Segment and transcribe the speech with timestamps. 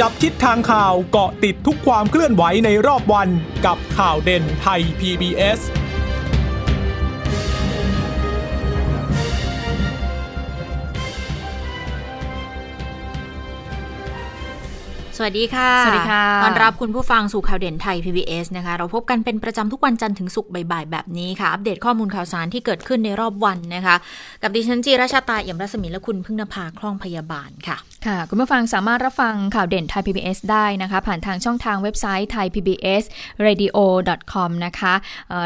[0.00, 3.28] จับทิศทางข่าวเกาะติดทุกความเคลื่อนไหวในรอบวัน
[3.66, 5.60] กับข่าวเด่นไทย PBS
[15.16, 23.96] สวัสดีค่ะ สวัสดีค่ะ ต้อนรับคุณผู้ฟังสู่ข่าวเด่นไทย PBS นะคะ เราพบกันเป็นประจำทุกวันจันทร์ถึงศุกร์บ่ายๆ แบบนี้ค่ะ อัปเดตข้อมูลข่าวสารที่เกิดขึ้นในรอบวันนะคะ
[24.42, 33.02] กับดิฉันจีราชาตาเอี่ยมรัศมีและคุณพึ่งนภาคล่องพยาบาลค่ะ ค่ะ คุณผู้ฟังสามารถรับฟังข่าวเด่นไทย PBS ได้นะคะ ผ่านทางช่องทางเว็บไซต์ thai PBS
[33.46, 33.76] radio
[34.32, 34.94] com นะคะ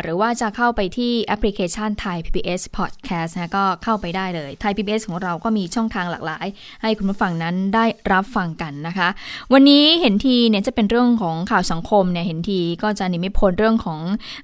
[0.02, 6.46] หรือว่าจะเข้าไปที่แอปพลิเคชัน Thai PBS Podcast นะก็เข้าไปได้เลย Thai PBS ของเราก็มีช่องทางหลากหลาย
[6.82, 9.08] ให้คุณผู้ฟังนั้นได้รับฟังกันนะคะ
[9.52, 14.00] วันนี้เห็นทีเนี่ยจะเป็นเรื่องของข่าวสังคมเนี่ยเห็นทีก็จะหนีไม่พ้นเรื่องของ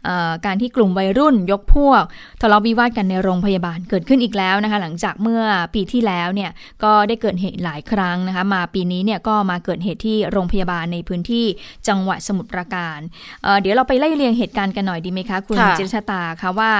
[0.09, 0.11] อ
[0.47, 2.03] การที่กลุ่มวัยรุ่นยกพวก
[2.41, 5.43] ทะเลาะวิวาทกันในโรงพยาบาลเกิดขึ้นอีกแล้วนะคะ หลังจากเมื่อ
[5.75, 6.51] ปีที่แล้วเนี่ย
[6.85, 11.45] ก็ได้เกิดเหตุหลายครั้งนะคะมาปีนี้เนี่ยก็มาเกิดเหตุที่โรงพยาบาลในพื้นที่
[11.89, 12.99] จังหวัดสมุทรปราการ
[13.43, 16.71] เอ่อเดี๋ยวเราไปไล่เรียงเหตุการณ์กันหน่อยดีไหมคะคุณค่ะจิรชาตาคะว่า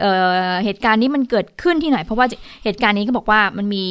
[0.00, 0.12] เอ่
[0.50, 2.26] อเหตุการณ์นี้มันเกิดขึ้นที่ไหน เพราะว่า
[2.64, 3.84] เหตุการณ์นี้ก็บอกว่ามันมี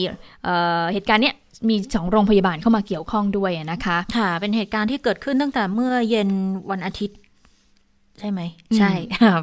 [0.44, 1.36] เอ่อเหตุการณ์เนี้ย
[1.70, 6.30] มีสองโรงพยาบาลเข้ามาเกี่ยวข้องด้วยอะนะคะ ค่ะ เป็นเหตุการณ์ที่เกิดขึ้นตั้งแต่เมื่อเย็น
[6.72, 7.18] วันอาทิตย์
[8.20, 8.92] ใช่ไหมอืมใช่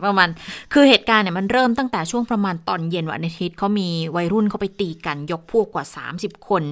[0.06, 0.28] ประมาณ
[0.72, 5.84] คือเหตุการณ์เนี่ยมันเริ่มตั้งแต่ช่วงประมาณตอนเย็นวันอาทิตย์เขามีวัยรุ่นเขาไปตีกัน ยกพวกกว่า
[6.16, 6.62] 30 คน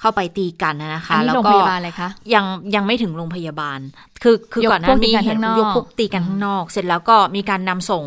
[0.00, 3.78] เข้าไปตีกันนะนะคะอันนี้แล้วโรงก็พยาบาลอะไรคะยังยังไม่ถึงโรงพยาบาล
[4.22, 8.04] คือคือยกก่อนหพวน้ากตีนี้กันเห็นข้างนอกยกพวกตีกันข้างนอก เสร็จแล้วก็มีการนำส่ง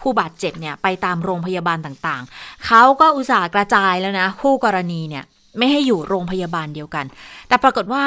[0.00, 5.24] ผู้บาดเจ็บเนี่ยไปตามโรงพยาบาลต่างๆเขาก็อุตส่าห์กระจายแล้วนะคู่กรณีเนี่ย
[5.58, 7.04] ไม่ให้อยู่โรงพยาบาลเดียวกัน
[7.48, 8.04] แต่ปรากฏว่า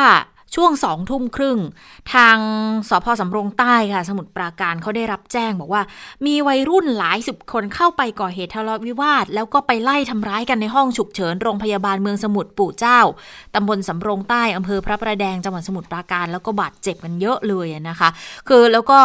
[0.55, 1.59] ช่วงสองทุ่มครึ่ง
[2.13, 2.37] ทาง
[2.89, 5.81] สพสำโรงใต้ค่ะ สมุทรปราการเขาได้รับแจ้งบอกว่า
[6.25, 12.99] มีวัยรุ่นหลายสิบคนเข้าไปก่อเหตุทะเลาะวิวาท แล้วก็ไปไล่ทำร้ายกันในห้องฉุกเฉินโรงพยาบาลเมืองสมุทรปู่เจ้า
[13.55, 18.09] ตำบลสำโรงใต้อำเภอพระประแดงจังหวัดสมุทรปราการ แล้วก็บาดเจ็บกันเยอะเลยนะคะ
[18.47, 18.99] คือแล้วก็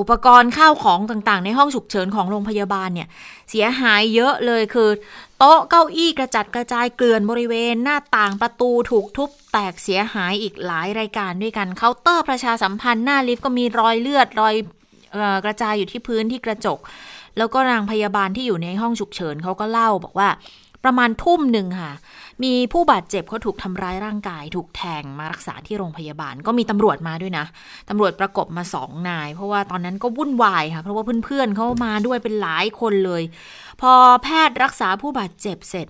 [0.00, 3.08] อุปกรณ์ข้าวของต่างๆ ในห้องฉุกเฉินของโรงพยาบาลเนี่ย
[3.50, 4.90] เสียหายเยอะเลยคือ
[5.38, 14.54] โต๊ะเก้าอี้กระจัดกระจายเกลื่อนบริเวณหน้าต่างประตูถูกทุบแตกเสียหายอีกหลายรายการด้วยกันเคาน์เตอร์ประชาสัมพันธ์หน้าลิฟต์ก็มีรอยเลือดรอย
[15.14, 16.78] ออกระจายอยู่ที่พื้นที่กระจก
[17.38, 20.28] แล้วก็นางพยาบาลที่อยู่ในห้องฉุกเฉินเขาก็เล่าบอกว่า
[20.84, 21.92] ประมาณทุ่มหนึ่งค่ะ
[22.42, 27.46] มีผู้บาดเจ็บเขาถูกทำร้ายร่างกาย ถูกแทงมารักษาที่โรงพยาบาล ก็มีตำรวจมาด้วยนะ
[27.88, 33.22] ตำรวจประกบมาสองนาย เพราะว่าตอนนั้นก็วุ่นวายค่ะ เพราะว่าเพื่อนๆเขามาด้วยเป็นหลายคนเลย
[33.80, 33.92] พอ
[34.22, 35.86] แพทย์รักษาผู้บาดเจ็บเสร็จ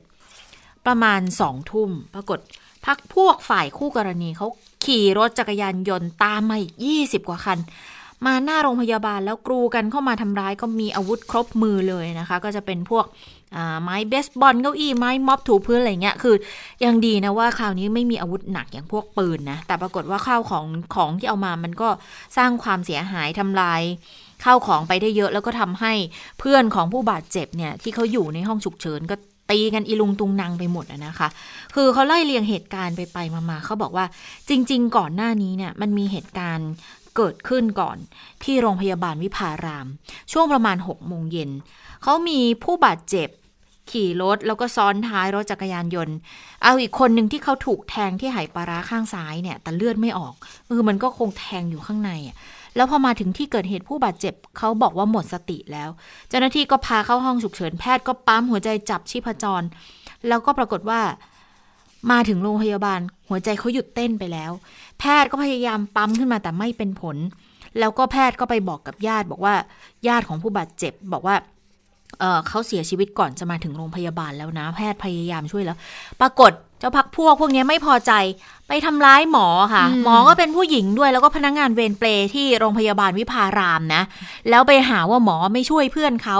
[0.86, 2.38] ประมาณสองทุ่ม ปรากฏ
[2.86, 4.48] พักพวกฝ่ายคู่กรณีเขา
[4.84, 7.58] ขี่รถจักรยานยนต์ตามมาอีกยี่สิบกว่าคัน
[8.26, 13.04] มาหน้าโรงพยาบาลแล้วกรูกันเข้ามาทำร้ายก็มีอาวุธครบมือเลยนะคะ ก็จะเป็นพวก
[13.82, 16.34] ไม้เบสบอลเก้าอี้ไม้ม็อบถูพื้นอะไรเงี้ยคือ
[16.84, 21.88] ยังดีนะว่าคราวนี้ไม่มีอาวุธหนักอย่างพวกปืนนะแต่ปรากฏว่าข้าวของของที่เอามามันก็
[22.36, 23.82] สร้างความเสียหายทำลาย
[24.44, 25.92] ข้าวของไปได้เยอะแล้วก็ทำให้
[26.38, 29.16] เพื่อนของผู้บาดเจ็บเนี่ยที่เขาอยู่ในห้องฉุกเฉินก็
[29.50, 31.28] ตีกันอีลุงตุงนางไปหมดอะนะคะ
[31.74, 34.06] คือเขาไล่เรียงเหตุการณ์ไปไปๆมาๆเขาบอกว่า
[34.48, 36.70] จริง ๆ ก่อนหน้านี้เนี่ยมันมีเหตุการณ์
[37.16, 37.96] เกิดขึ้นก่อน
[38.44, 39.86] ที่โรงพยาบาลวิภาราม
[40.32, 41.50] ช่วงประมาณ6โมงเย็น
[42.02, 43.28] เขามีผู้บาดเจ็บ
[43.90, 46.16] ขี่รถแล้วก็ซ้อนท้ายรถจักรยานยนต์
[46.62, 50.34] เอาอีกคนหนึ่งที่เขาถูกแทงที่ไหปลาร้าข้างซ้ายเนี่ย แต่เลือดไม่ออก
[50.76, 52.36] คือมันก็คงแทงอยู่ข้างในอะ
[52.76, 55.88] แล้วพอมาถึงที่เกิดเหตุผู้บาดเจ็บเขาบอกว่าหมดสติแล้ว
[56.28, 59.62] เจ้าหน้าที่ก็พาเข้าห้องฉุกเฉินแพทย์ก็ปั๊มหัวใจจับชีพจร
[60.28, 61.00] แล้วก็ปรากฏว่า
[62.10, 64.52] มาถึงโรงพยาบาล หัวใจเขาหยุดเต้นไปแล้ว
[64.98, 67.16] แพทย์ก็พยายามปั๊มขึ้นมาแต่ไม่เป็นผล
[67.78, 69.54] แล้วก็แพทย์ก็ไปบอกกับญาติ บอกว่า
[70.08, 71.36] ญาติของผู้บาดเจ็บ บอกว่า
[72.20, 75.76] เอ่อเขาเสียชีวิตก่อนจะมาถึงโรงพยาบาลแล้วนะ แพทย์พยายามช่วยแล้ว
[76.20, 78.12] ปรากฏเจ้าพักพวกพวกนี้ไม่พอใจ
[78.68, 84.02] ไปทำร้ายหมอค่ะอืมหมอก็เป็นผู้หญิงด้วยแล้วก็พนักงานเวรเปรย์ที่โรงพยาบาลวิภารามนะ
[84.50, 86.38] แล้วไปหาว่าหมอไม่ช่วยเพื่อนเขา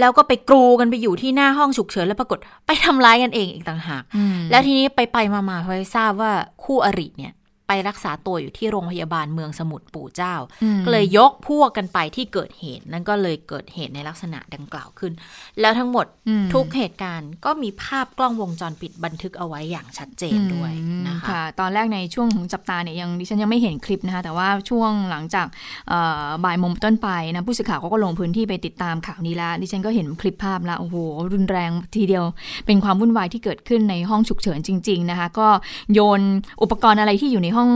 [0.00, 6.32] แล้วก็ไปกรูกันไปอยู่ที่หน้าห้องฉุกเฉินแล้วปรากฏไปทำร้ายกันเองอีกต่างหากอืมแล้วทีนี้ไปไปๆมาๆพอทราบว่า
[6.64, 7.32] คู่อริเนี่ย
[7.68, 15.12] ไปรักษาตัวอยู่ที่โรงพยาบาลเมืองสมุทรปู่เจ้าอืมก็เลยยกพวกกันไปที่เกิดเหตุ นั่นก็เลยเกิดเหตุในลักษณะดังกล่าวขึ้น
[15.60, 25.46] แล้วทั้งหมดอืมทุกเหตุการณ์ก็มีภาพกล้องวงจรปิดบันทึกเอาไว้อย่างชัดเจนด้วยอืมนะคะค่ะตอนแรกในช่วงของจับตาเนี่ยยังดิฉันยังไม่เห็นคลิปนะคะแต่ว่าช่วงหลังจาก
[25.88, 30.96] เอ่อบ่ายโมงต้นไปนะผู้สื่อข่าวเขาก็ลงพื้นที่ไปติดตามข่าวนี้แล้วดิฉันก็เห็นคลิปภาพแล้วโอ้โห
[31.32, 32.24] รุนแรงทีเดียว
[32.66, 35.48] เป็นความวุ่นวายที่เกิดขึ้นในห้องฉุกเฉินจริง ๆนะคะ ก็
[35.94, 36.20] โยน
[36.62, 37.70] อุปกรณ์อะไรที่อยู่ในห้อง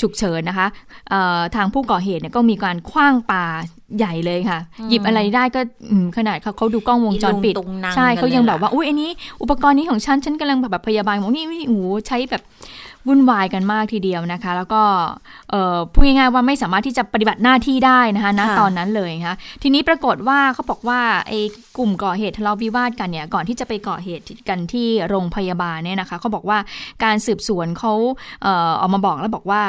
[0.00, 0.66] ฉุกเฉินนะคะ
[1.10, 3.44] เอ่อทางผู้ก่อเหตุเนี่ยก็มีการคว้างปา
[3.98, 4.58] ใหญ่เลยค่ะ
[4.90, 9.10] หยิบอะไรได้ก็อืมขนาดเขาเขาดูกล้องวงจรปิดอีลุงตุงนังใช่กันเขายังเลยแบบว่าอุ้ยอันนี้
[9.42, 12.42] อุปกรณ์นี้ของฉันฉันกำลังแบบพยาบาลบอกนี่นี่โอ้โหใช้แบบ
[13.08, 14.82] วุ่นวายกันมากทีเดียวนะคะ แล้วก็
[15.92, 21.40] พูดง่ายๆว่าไม่สามารถที่จะปฏิบัติหน้าที่ได้นะคะณตอนนั้นเลยค่ะทีนี้ปรากฏว่าเขาบอกว่าไอ้
[21.78, 26.58] กลุ่มก่อเหตุทะเลาะวิวาทกันเนี่ยก่อนที่จะไปก่อเหตุกันที่โรงพยาบาลเนี่ยนะคะเขาบอกว่า
[27.04, 27.92] การสืบสวนเขา
[28.42, 28.48] เอ
[28.84, 29.62] อกมาบอกแล้วบอกว่า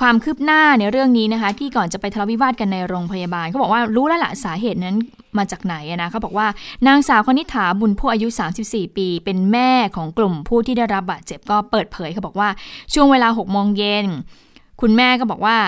[0.00, 4.96] ความคืบหน้าในเรื่องนี้นะคะ ที่ก่อนจะไปทะเลาะวิวาทกันในโรงพยาบาลเขาบอกว่ารู้แล้วละสาเหตุนั้น
[5.38, 6.46] มาจากไหนนะเขาบอกว่า
[6.86, 8.28] นางสาวคณิฐาบุญผู้อายุ
[8.62, 12.48] 34 ปี เป็นแม่ของกลุ่มผู้ที่ได้รับบาดเจ็บก็เปิดเผยเขาบอกว่า
[12.94, 14.06] ช่วงเวลา6โมงเย็น
[14.80, 15.58] คุณแม่ก็บอกว่า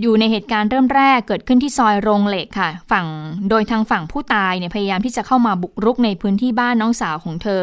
[0.00, 3.06] อยู่ในเหตุการณ์เริ่มแรกเกิดขึ้นที่ซอยโรงเหล็กค่ะ ฝั่ง
[3.50, 7.62] โดยทางฝั่งผู้ตายเนี่ยพยายามที่จะเข้ามาบุกรุกในพื้นที่บ้านน้องสาวของเธอ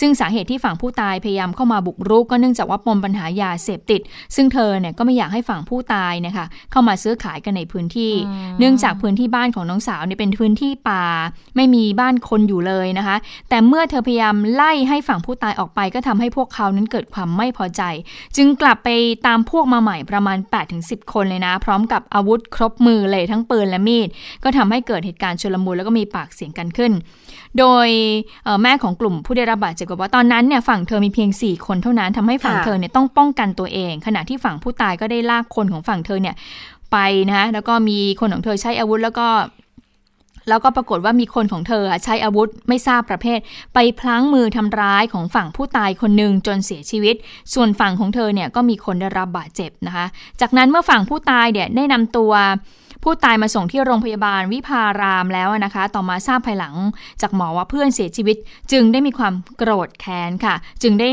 [0.00, 4.00] ซึ่งสาเหตุที่ฝั่งผู้ตายพยายามเข้ามาบุกรุก ก็เนื่องจากว่าปมปัญหายาเสพติด
[4.36, 8.12] ซึ่งเธอเนี่ยก็ไม่อยากให้ฝั่งผู้ตายนะคะเข้ามาซื้อขายกันในพื้นที่
[8.58, 11.04] เนื่องจากพื้นที่บ้านของน้องสาวเนี่ยเป็นพื้นที่ป่า
[11.56, 13.16] ไม่มีบ้านคนอยู่เลยนะคะ
[13.48, 17.82] แต่เมื่อเธอพยายามไล่ให้ฝั่งผู้ตายออกไป ก็ทำให้พวกเขานั้นเกิดความไม่พอใจ
[18.36, 18.88] จึงกลับไป
[19.26, 20.38] ตามพวกมาใหม่ประมาณ
[20.78, 24.08] 8-10 คนเลยนะ พร้อมกับอาวุธครบมือเลยทั้งปืนและมีด
[24.44, 26.92] ก็ทำให้เกิดเหตุการณ์ชุลมุนแล้วก็มีปากเสียงกันขึ้น
[27.58, 27.88] โดย
[28.62, 36.34] แม่ของกลุ่มผู้ได้รับบาดเจ็บบอกว่าตอนนั้นเนี่ยฝั่งเธอมีเพียง 4 คนเท่านั้นทำให้ฝั่งเธอเนี่ยต้องป้องกันตัวเอง ขณะที่ฝั่งผู้ตายก็ได้ลากคนของฝั่งเธอเนี่ย
[36.92, 36.96] ไป
[37.28, 39.26] นะแล้วก็มีคนของเธอใช้อาวุธแล้วก็
[40.48, 43.38] แล้วก็ปรากฏว่ามีคนของเธอใช้อาวุธไม่ทราบประเภท
[43.74, 47.16] ไปพลั้งมือทำร้ายของฝั่งผู้ตายคนหนึ่งจนเสียชีวิต
[47.54, 50.06] ส่วนฝั่งของเธอเนี่ยก็มีคนได้รับบาดเจ็บนะคะ
[50.40, 52.32] จากนั้นเมื่อฝั่งผู้ตายเนี่ยได้นำตัว
[53.04, 56.74] ผู้ตายมาส่งที่โรงพยาบาลวิพารามแล้วนะคะ ต่อมาทราบภายหลัง
[57.22, 58.36] จากหมอว่าเพื่อนเสียชีวิต
[58.72, 61.10] จึงได้มีความโกรธแค้นค่ะ จึงได้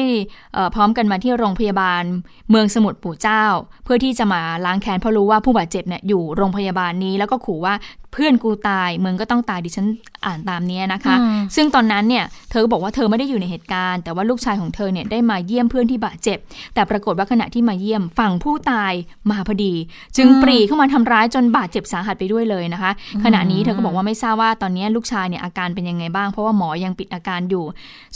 [0.76, 2.04] พร้อมกันมาที่โรงพยาบาล
[2.50, 3.44] เมืองสมุทรปู่เจ้า
[3.84, 7.74] เพื่อที่จะมาล้างแค้นเพราะรู้ว่าผู้บาดเจ็บเนี่ยอยู่โรงพยาบาลนี้แล้วก็ขู่ว่า
[8.14, 9.88] เพื่อนกูตายมึงก็ต้องตายดิฉัน
[10.26, 11.16] อ่านตามนี้นะคะ
[11.56, 16.38] ซึ่งตอนนั้นเนี่ยเธอบอกว่าเธอไม่ได้อยู่ในเหตุการณ์ แต่ว่าลูกชายของเธอเนี่ยได้มาเยี่ยมเพื่อนที่บาดเจ็บ
[16.74, 18.94] แต่ปรากฏว่าขณะที่มาเยี่ยมฝั่งผู้ตาย
[19.32, 19.74] มาพอดี
[20.18, 22.92] จึงปรีเข้ามาทำร้ายจนบาดเจ็บสาหัสไปด้วยเลยนะคะ
[23.24, 27.66] ขณะนี้เธอก็บอกว่าไม่ทราบว่าตอนนี้ลูกชายเนี่ยอาการเป็นยังไงบ้าง เพราะว่าหมอยังปิดอาการอยู่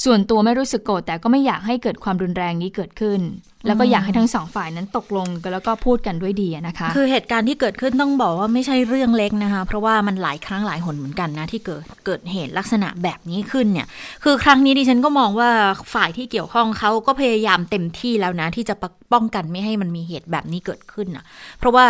[0.03, 3.19] ส่วนตัวไม่รู้สึกโกรธแต่ก็ไม่อยากให้เกิดความรุนแรงนี้เกิดขึ้น
[3.65, 13.87] แล้วก็อยากให้ทั้งสองฝ่ายนั้นตกลงกันแล้วก็พูดกันด้วยดีนะคะ คือเหตุการณ์ที่เกิดขึ้นต้องบอกว่าไม่ใช่เรื่องเล็กนะคะ เพราะว่ามันหลายครั้งหลายหนเหมือนกันนะ ที่เกิดเกิดเหตุลักษณะแบบนี้ขึ้นเนี่ย
[14.23, 15.49] คือครั้งนี้ดิฉันก็มองว่า
[15.93, 18.75] ฝ่ายที่เกี่ยวข้องเขาก็พยายามเต็มที่แล้วนะ ที่จะ
[19.13, 21.25] ป้องกันไม่ให้มันมีเหตุแบบนี้เกิดขึ้นนะ
[21.59, 21.85] เพราะว่า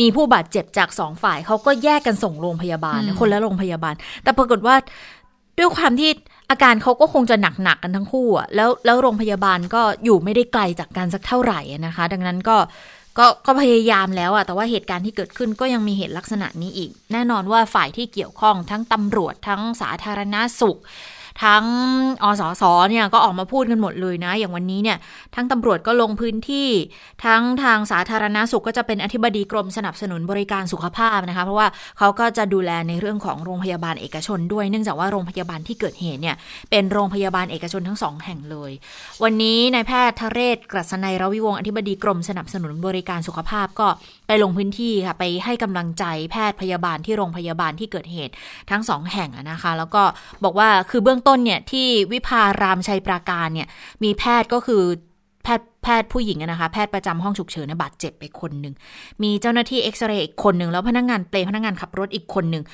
[0.00, 4.76] มีผู้บาดเจ็บจากสองฝ่ายเขาก็แยกกันส่งโรงพยาบาลคนละโรงพยาบาล แต่ปรากฏว่า
[5.58, 6.10] ด้วยความที่
[6.50, 12.56] อาการเขาก็คงจะหนักๆกกันทั้งคู่อะแล้วแล้วโรงพยาบาลก็อยู่ไม่ได้ไกลจากกันสักเท่าไหร่นะคะ ดังนั้นก็
[13.18, 20.78] ก็ก็พยายามแล้วอะแต่ว่าเหตุการณ์ที่เกิดขึ้นก็ยังมีเหตุลักษณะนี้อีก แน่นอนว่าฝ่ายที่เกี่ยวข้องทั้งตำรวจทั้งสาธารณาสุข
[21.44, 21.64] ทั้ง
[22.22, 24.98] อสสเนี่ยก็ออกมาพูดกันหมดเลยนะ อย่างวันนี้เนี่ย
[25.34, 26.68] ทั้งตำรวจก็ลงพื้นที่
[27.24, 31.68] ทั้งทางสาธารณาสุขก็จะเป็นอธิบดีกรมสนับสนุนบริการสุขภาพนะคะเพราะว่า
[31.98, 36.36] เขาก็จะดูแลในเรื่องของโรงพยาบาลเอกชนด้วย เนื่องจากว่าโรงพยาบาลที่เกิดเหตุเนี่ย
[36.70, 38.70] เป็นโรงพยาบาลเอกชนทั้งสองแห่งเลย
[39.22, 43.88] วันนี้นายแพทย์ทเรศกรัศนัยรวิวงศ์อธิบดีกรมสนับสนุนบริการสุขภาพก็
[44.32, 48.32] ไปลงพื้นที่ค่ะไปให้กำลังใจแพทย์พยาบาลที่โรงพยาบาลที่เกิดเหตุ
[48.70, 50.02] ทั้งสองแห่งนะคะ แล้วก็
[50.44, 53.68] บอกว่าคือเบื้องต้นเนี่ยที่วิภารามชัยปราการเนี่ย
[54.02, 54.82] มีแพทย์ก็คือ
[55.44, 58.74] แพทย์แพทย์ผู้หญิงนะคะ แพทย์ประจำห้องฉุกเฉินบาดเจ็บไปคนหนึ่ง
[59.22, 62.64] มีเจ้าหน้าที่เอ็กซเรย์อีกคนหนึ่ง แล้วพนักงงานเปลพนักงงานขับรถอีกคนหนึ่ง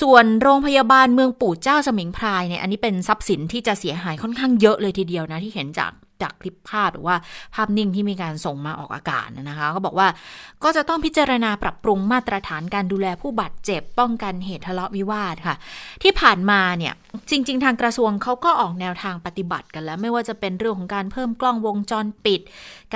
[0.00, 7.16] ส่วนโรงพยาบาลเมืองปู่เจ้าสมิงพรายเนี่ยอันนี้เป็นทรัพย์สินที่จะเสียหายค่อนข้างเยอะเลยทีเดียวนะที่เห็นจาก จากคลิปภาพหรือว่า
[7.54, 10.08] ภาพนิ่งที่มีการส่งมาออกอากาศนะคะ ก็บอกว่า
[10.64, 15.56] ก็จะต้องพิจารณาปรับปรุงมาตรฐานการดูแลผู้บาดเจ็บ ป้องกันเหตุทะเลาะวิวาทค่ะ
[16.02, 16.94] ที่ผ่านมาเนี่ย
[17.30, 22.40] จริง ๆ ทางกระทรวงเขาก็ออกแนวทางปฏิบัติกันแล้ว ไม่ว่าจะเป็นเรื่องของการเพิ่มกล้องวงจรปิด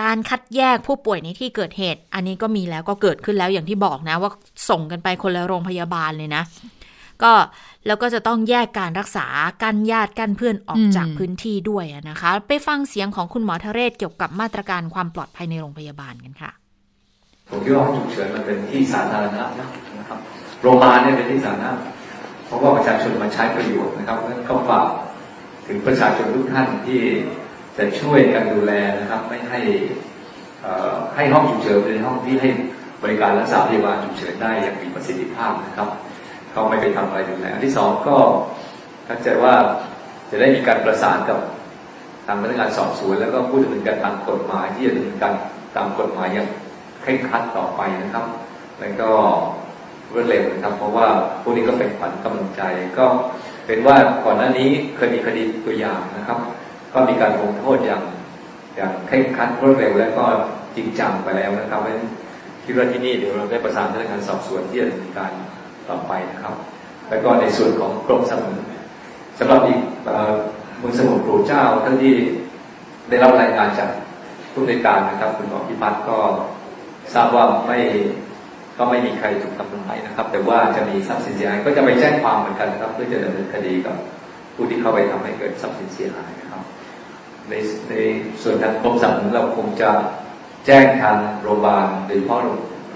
[0.00, 4.30] การคัดแยกผู้ป่วยในที่เกิดเหตุ อันนี้ก็มีแล้วก็เกิดขึ้นแล้วอย่างที่บอกนะว่า
[4.70, 6.42] ส่งกันไปคนละโรงพยาบาลเลยนะ
[7.24, 7.32] ก็
[7.86, 9.26] แล้วก็จะต้องแยกการรักษา
[9.62, 16.50] กันญาติกันเพื่อนออกจากพื้นที่ด้วยนะคะ ไปฟังเสียงของคุณหมอทเรศเกี่ยวกับมาตรการความปลอดภัยในโรงพยาบาลกันค่ะ
[17.50, 20.18] ผมคิดว่าห้องฉุกเฉินมันเป็นที่สาธารณะนะครับ
[20.62, 21.70] โรงพยาบาลเนี่ยเป็นที่สาธารณะ
[22.46, 24.86] เพราะว่าประชาชนมาใช้ประโยชน์นะครับก็ฝาก
[25.66, 27.00] ถึงประชาชนทุกท่านที่
[27.76, 29.60] จะช่วยกันดูแลนะครับ ไม่ให้
[31.14, 32.48] ให้ห้องฉุกเฉินเป็นห้องที่ให้
[33.02, 35.88] บริการรักษาพยาบาลฉุกเฉินได้อย่างมีประสิทธิภาพนะครับ
[36.52, 38.16] เขาไม่ไปทำอะไรดูแลอันที่สองก็
[39.06, 39.54] เข้าใจว่า
[40.30, 41.38] จะได้มีการประสานกับ
[42.26, 45.34] ทางพนักงานสอบสวน แล้วก็พูดถึงการตามกฎหมายที่จะดำเนินการ
[45.76, 46.48] ตามกฎหมายอย่าง
[47.02, 48.26] เคร่งครัดต่อไปนะครับ
[48.80, 49.10] แล้วก็
[50.12, 51.06] รวดเร็วนะครับ เพราะว่า
[51.42, 52.62] พวกนี้ก็เป็นขวัญกำลังใจ
[52.98, 53.06] ก็
[53.66, 56.38] เป็นว่าก่อนหน้านี้เคยมีคดีตัวอย่างนะครับ
[56.92, 58.02] ก็มีการลงโทษอย่าง
[58.76, 60.24] อย่างเคร่งครัดรวดเร็วและก็
[60.76, 62.08] จริงจังไปแล้วนะครับเพราะฉะนั้น
[62.64, 65.32] คิดว่าที่นี่เดี๋ยวเราได้ประสานพนักงานสอบสวนที่จะดำเนินการ
[65.88, 66.54] ต่อไปนะครับ
[67.08, 68.56] แล้วก็ในส่วนของกรมสมุน
[69.38, 69.80] สำหรับอีก
[70.80, 72.14] มือสมุนปู่เจ้าท่านที่
[73.08, 73.90] ได้รับรายงานจาก
[74.52, 76.18] ผู้ในการนะครับ คุณหมอพิพัฒน์ก็
[77.14, 77.78] ทราบว่าไม่
[78.78, 83.96] ก็ไม่มีใครถูกทำร้ายนะครับ แต่ว่าจะมีทรัพย์สินเสียหายก็จะไปแจ้งความเหมือนกันนะครับ เพื่อจะดำเนินคดีกับ
[84.54, 86.62] ผู้ที่เข้าไปทำให้เกิดทรัพย์สินเสียหายนะครับ
[87.48, 87.54] ใน
[87.90, 87.94] ใน
[88.42, 89.90] ส่วนทางกรมสรรพสามิตเราคงจะ
[90.66, 92.40] แจ้งทางโรงพยาบาลโดยเฉพาะ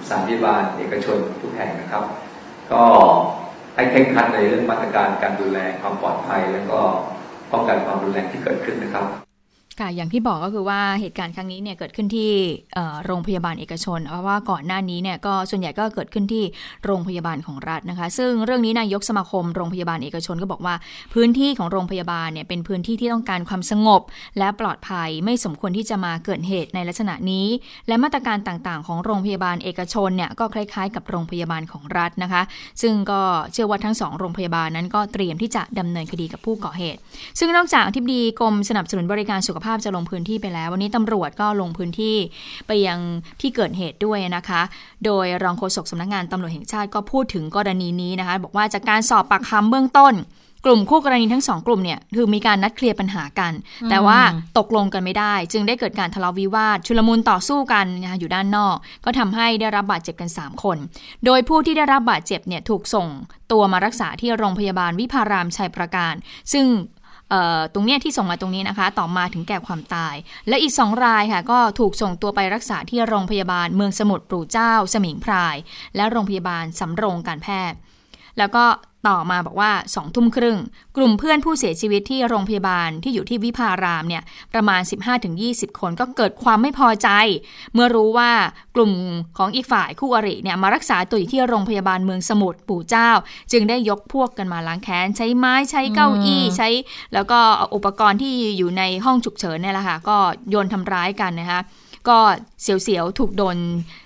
[0.09, 2.05] สานพยาบาลเอกชนทุกแห่งนะครับ
[2.73, 2.85] ก็
[3.75, 6.81] ให้เคร่งคัดในเรื่องมาตรการการดูแลความปลอดภัย แล้วก็
[7.53, 9.26] ป้องกันความรุนแรงที่เกิดขึ้นนะครับ
[9.81, 12.31] ค่ะ อย่างที่บอกก็คือว่าเหตุการณ์ครั้งนี้เนี่ยเกิดขึ้นที่
[13.07, 16.45] โรงพยาบาลเอกชน เพราะว่าก่อนหน้านี้เนี่ยก็ส่วนใหญ่ก็เกิดขึ้นที่
[16.87, 20.75] โรงพยาบาลของรัฐนะคะ ซึ่งเรื่องนี้นายกสมาคมโรงพยาบาลเอกชนก็บอกว่า
[21.15, 24.03] พื้นที่ของโรงพยาบาลเนี่ยเป็นพื้นที่ที่ต้องการความสงบ
[24.39, 27.47] และปลอดภัยไม่สมควรที่จะมาเกิดเหตุในลักษณะนี้
[27.89, 32.43] และมาตรการต่างๆ ของโรงพยาบาลเอกชนเนี่ยก็คล้าย ๆ กับโรงพยาบาลของรัฐนะคะ
[32.83, 33.21] ซึ่งก็
[33.53, 36.99] เชื่อว่าทั้งสองโรงพยาบาลนั้นก็เตรียมที่จะดำเนินคดีกับผู้ก่อเหตุ
[37.39, 42.17] ซึ่งนอกจากอธิบดีกรมสนับสนุนบริการสุขภาพจะลงพื้นที่ไปแล้ว วันนี้ตำรวจก็ลงพื้นที่
[42.67, 42.99] ไปยัง
[43.41, 44.63] ที่เกิดเหตุด้วยนะคะ
[45.05, 50.15] โดยรองโฆษกสำนักงานตำรวจแห่งชาติก็พูดถึงกรณีนี้นะคะ บอกว่าจากการสอบปากคำเบื้องต้น
[50.69, 53.53] กลุ่มคู่กรณีทั้งสองกลุ่มเนี่ยคือมีการนัดเคลียร์ปัญหากัน
[53.91, 54.19] แต่ว่า
[54.59, 60.77] ตกลงกันไม่ได้ จึงได้เกิดการทะเลาะวิวาท ชุลมุนต่อสู้กันนะคะอยู่ด้านนอก ก็ทำให้ได้รับบาดเจ็บกัน 3 คน
[61.25, 63.09] โดยผู้ที่ได้รับบาดเจ็บเนี่ยถูกส่ง
[63.53, 66.15] ตัวมารักษาที่โรงพยาบาลวิพารามชัยประการ
[66.53, 66.96] ซึ่งเอ่อ
[67.75, 70.15] ตรงเนี้ยที่ส่งมาตรงนี้นะคะ ต่อมาถึงแก่ความตาย
[70.49, 75.57] และอีกสองรายค่ะ ก็ถูกส่งตัวไปรักษาที่โรงพยาบาลเมืองสมุทรปู่เจ้า สมิงพราย
[75.97, 77.79] และโรงพยาบาลสำโรงการแพทย์
[78.39, 78.65] แล้วก็
[79.09, 80.59] ต่อมาบอกว่าสองทุ่มครึ่ง
[80.97, 84.81] กลุ่มเพื่อนผู้เสียชีวิตที่โรงพยาบาลที่อยู่ที่วิภารามเนี่ยประมาณ
[85.31, 87.09] 15-20 คนก็เกิดความไม่พอใจ
[87.75, 88.31] เมื่อรู้ว่า
[88.77, 88.93] กลุ่ม
[89.39, 93.11] ของอีกฝ่ายคู่อริเนี่ยมารักษาตัวอยู่ที่โรงพยาบาลเมืองสมุทรปู่เจ้า
[93.53, 96.69] จึงได้ยกพวกกันมาล้างแค้น ใช้ไม้ใช้เก้าอี้ใช้
[97.15, 100.17] แล้วก็เอาอุปกรณ์ที่อยู่ในห้องฉุกเฉินเนี่ยแหละค่ะก็
[100.51, 101.61] โยนทำร้ายกันนะคะ
[102.09, 102.19] ก็
[102.63, 104.06] เสียวๆถูกโดนเอ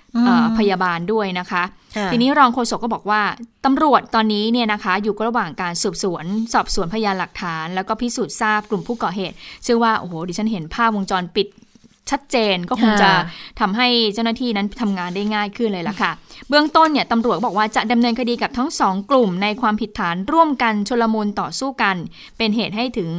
[0.57, 1.63] พยาบาลด้วยนะคะ
[1.97, 3.21] ค่ะทีนี้รองโฆษกก็บอกว่า
[3.65, 11.47] ตำรวจตอนนี้เนี่ยนะคะอยู่ระหว่างการสืบสวน สอบสวนพยานหลักฐาน แล้วก็พิสูจน์ทราบกลุ่มผู้ก่อเหตุเชื่อว่าโอ้โหดิฉันเห็นภาพวงจรปิด
[12.11, 13.21] ชัดเจนก็คงจะค่ะ
[13.59, 16.11] ทำให้เจ้าหน้าที่นั้นทำงานได้ง่ายขึ้นเลยล่ะค่ะ
[16.49, 21.95] เบื้องต้นเนี่ยตำรวจบอกว่าจะดำเนินคดีกับทั้งสองกลุ่ม ในความผิดฐานร่วมกันชลมุนต่อสู้กัน
[22.37, 23.11] เป็นเหตุให้ถึง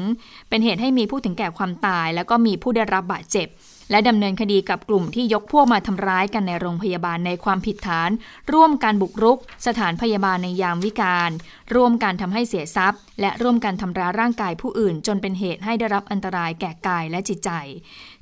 [0.49, 3.49] เป็นเหตุให้มีผู้ถึงแก่ความตาย แล้วก็มีผู้ได้รับบาดเจ็บ
[3.93, 8.11] และดำเนินคดีกับกลุ่มที่ยกพวกมาทำร้ายกันในโรงพยาบาลในความผิดฐาน
[8.53, 11.31] ร่วมการบุกรุก สถานพยาบาลในยามวิการ
[11.75, 17.51] ร่วมการทำให้เสียทรัพย์ และร่วมกันทำร้ายร่างกายผู้อื่น จนเป็นเหตุให้ได้รับอันตรายแก่กายและจิตใจ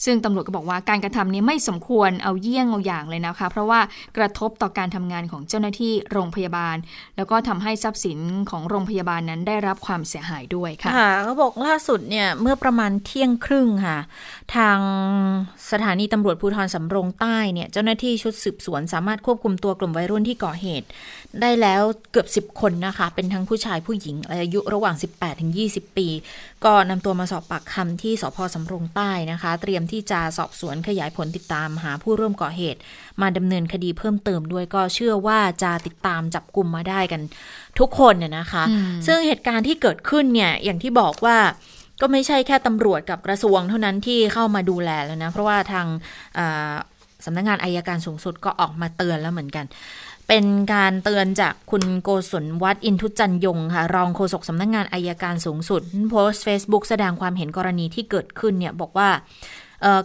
[0.05, 3.81] ซึ่งตำรวจก็บอกว่าการกระทำนี้ไม่สมควรเอาเยี่ยงเอาอย่างเลยนะคะ เพราะว่า
[4.17, 6.77] กระทบต่อการทำงานของเจ้าหน้าที่โรงพยาบาล
[7.17, 8.19] แล้วก็ทำให้ทรัพย์สิน
[8.51, 13.99] ของโรงพยาบาลนั้นได้รับความเสียหายด้วยค่ะค่ะเขาบอกล่าสุดเนี่ยเมื่อประมาณเที่ยงครึ่งค่ะ
[14.57, 14.79] ทาง
[15.71, 20.87] สถานีตำรวจภูธรสำโรงใต้เนี่ยเจ้าหน้าที่ชุดสืบสวนสามารถควบคุมตัวกลุ่มวัยรุ่นที่ก่อเหตุ
[21.41, 26.09] ได้แล้วเกือบ 10 คนนะคะ เป็นทั้งผู้ชายผู้หญิงอายุระหว่าง 18ถึง20 ปี
[26.65, 32.81] ก็นำตัวมาสอบปากคำที่สพสำโรงใต้นะคะ เตรียมที่จะสอบสวนขยายผลติดตามหาผู้ร่วมก่อเหตุ
[33.21, 37.21] มาดำเนินคดีเพิ่มเติมด้วยก็เชื่อว่าจะติดตามจับกลุ่มมาได้กัน
[37.79, 41.39] ทุกคนเนี่ยนะคะอืมซึ่งเหตุการณ์ที่เกิดขึ้นเนี่ยอย่างที่บอกว่า
[42.01, 45.87] ก็ไม่ใช่แค่ตำรวจกับกระทรวงเท่านั้นที่เข้ามาดูแลแล้วนะ เพราะว่าทาง
[47.25, 49.67] สำนักงานอายการสูงสุดก็ออกมาเตือนแล้วเหมือนกัน
[50.29, 59.09] เป็นการเตือนจากคุณโกศลวัดอินทุจันยงค่ะ รองโฆษกสำนักงานอายการสูงสุดโพสต์ Facebook แสดงความเห็นกรณีที่เกิดขึ้นเนี่ยบอกว่า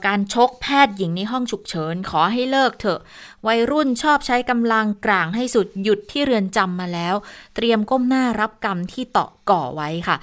[0.07, 2.99] การชกแพทย์หญิงในห้องฉุกเฉิน ขอให้เลิกเถอะ
[3.47, 7.15] วัยรุ่นชอบใช้กำลังกลางให้สุดหยุดที่เรือนจำมาแล้ว
[7.55, 10.17] เตรียมก้มหน้ารับกรรมที่เตาะก่อไว้ค่ะ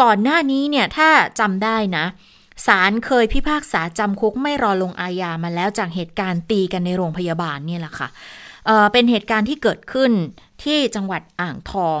[0.00, 1.08] ก่อนหน้านี้เนี่ยถ้า
[1.40, 2.04] จำได้นะ
[2.66, 8.08] ศาลเคยพิพากษาจำคุกไม่รอลงอาญามาแล้วจากเหตุการณ์ตีกันในโรงพยาบาลเนี่ยแหละค่ะ
[8.66, 10.12] เเป็นเหตุการณ์ที่เกิดขึ้น
[10.64, 12.00] ที่จังหวัดอ่างทอง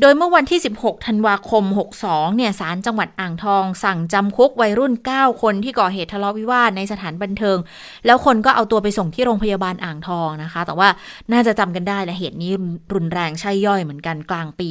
[0.00, 1.64] โดยเมื่อวันที่ 16 ธันวาคม
[2.00, 7.58] 62 เนี่ย ศาลจังหวัดอ่างทอง สั่งจำคุกวัยรุ่น 9 คนที่ก่อเหตุทะเลาะวิวาทในสถานบันเทิง
[8.06, 10.88] แล้วคนก็เอาตัวไปส่งที่โรงพยาบาลอ่างทองนะคะ แต่ว่า
[11.32, 12.52] น่าจะจำกันได้และเหตุนี้
[12.94, 14.70] รุนแรงใช่ย่อยเหมือนกันกลางปี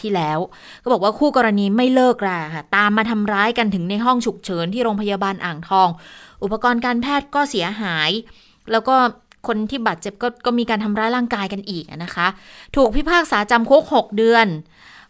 [0.00, 0.38] ที่แล้ว
[0.82, 5.88] ก็บอกว่าคู่กรณีไม่เลิกราค่ะ ตามมาทำร้ายกันถึงในห้องฉุกเฉินที่โรงพยาบาลอ่างทอง
[6.42, 8.10] อุปกรณ์การแพทย์ก็เสียหาย
[8.72, 8.96] แล้วก็
[9.46, 12.26] คนที่บาดเจ็บก็ก็มีการทำร้ายร่างกายกันอีกนะคะ
[12.76, 14.48] ถูกพิพากษาจำคุก6 เดือน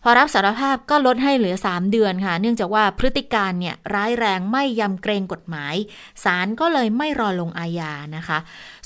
[0.03, 5.75] พอรับสารภาพก็ลดให้เหลือ 3 เดือนค่ะ เนื่องจากว่าพฤติการเนี่ยร้ายแรงไม่ยำเกรงกฎหมาย
[6.25, 8.39] ศาลก็เลยไม่รอลงอาญานะคะ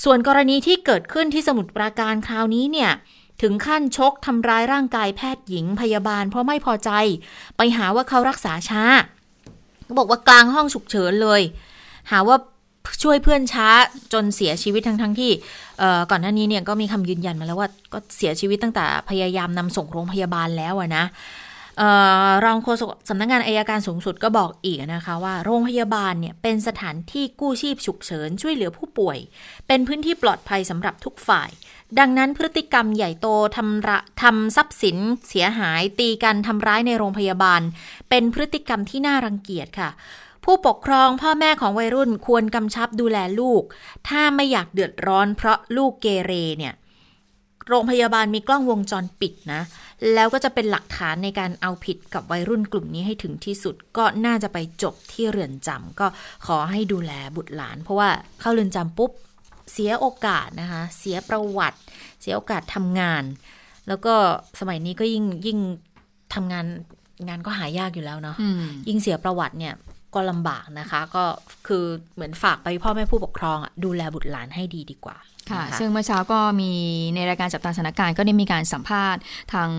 [0.03, 2.91] ส่วนกรณีที่เกิดขึ้นที่สมุทรปราการคราวนี้เนี่ย
[3.41, 6.91] ถึงขั้นชกทำร้ายร่างกายแพทย์หญิงพยาบาล เพราะไม่พอใจ
[7.57, 8.83] ไปหาว่าเขารักษาช้า
[9.97, 11.41] บอกว่ากลางห้องฉุกเฉินเลย
[12.11, 12.37] หาว่า
[13.03, 13.67] ช่วยเพื่อนช้า
[14.13, 15.31] จนเสียชีวิตทั้งทั้งที่
[16.11, 21.05] ก่อนหน้านี้เนี่ยก็มีคำยืนยันมาแล้วว่าก็เสียชีวิตตั้งแต่พยายามนำส่งโรงพยาบาลแล้วนะ
[22.45, 29.17] รองโฆษกสำนักงงานอายการสูงสุดก็บอกอีกนะคะว่าโรงพยาบาลเนี่ยเป็นสถานที่กู้ชีพฉุกเฉินช่วยเหลือผู้ป่วย
[29.67, 31.49] เป็นพื้นที่ปลอดภัยสำหรับทุกฝ่าย
[31.99, 34.97] ดังนั้นพฤติกรรมใหญ่โตทำระทำทรัพย์สิน
[35.29, 37.61] เสียหายตีกันทำร้ายในโรงพยาบาล
[38.09, 39.89] เป็นพฤติกรรมที่น่ารังเกียจค่ะ
[40.45, 43.63] ผู้ปกครองพ่อแม่ของวัยรุ่นควรกำชับดูแลลูก
[44.07, 46.73] ถ้าไม่อยากเดือดร้อนเพราะลูกเกเรเนี่ย
[47.67, 49.61] โรงพยาบาลมีกล้องวงจรปิดนะ
[50.13, 56.07] แล้วก็จะเป็นหลักฐานในการเอาผิดกับวัยรุ่นกลุ่มนี้ให้ถึงที่สุด ก็น่าจะไปจบที่เรือนจำก็
[56.47, 58.09] ขอให้ดูแลบุตรหลาน เพราะว่า
[58.39, 59.11] เข้าเรือนจำปุ๊บ
[59.71, 61.79] เสียโอกาสนะคะ เสียประวัติ
[62.21, 63.23] เสียโอกาสทำงาน
[63.87, 64.13] แล้วก็
[64.59, 65.59] สมัยนี้ก็ยิ่งยิ่ง
[66.33, 66.65] ทำงาน
[67.27, 68.35] งานก็หายากอยู่แล้วเนาะ
[68.87, 69.73] ยิ่งเสียประวัติเนี่ย
[70.15, 71.23] ก็ลำบากนะคะ ก็
[71.67, 75.17] คือเหมือนฝากไปพ่อแม่ผู้ปกครองดูแลบุตรหลานให้ดีดีกว่า
[75.51, 76.71] ค่ะ ซึ่งเมื่อเช้าก็มี
[77.15, 79.21] ในรายการจับตาสถานการณ์ก็ได้มีการสัมภาษณ์
[79.53, 79.69] ทาง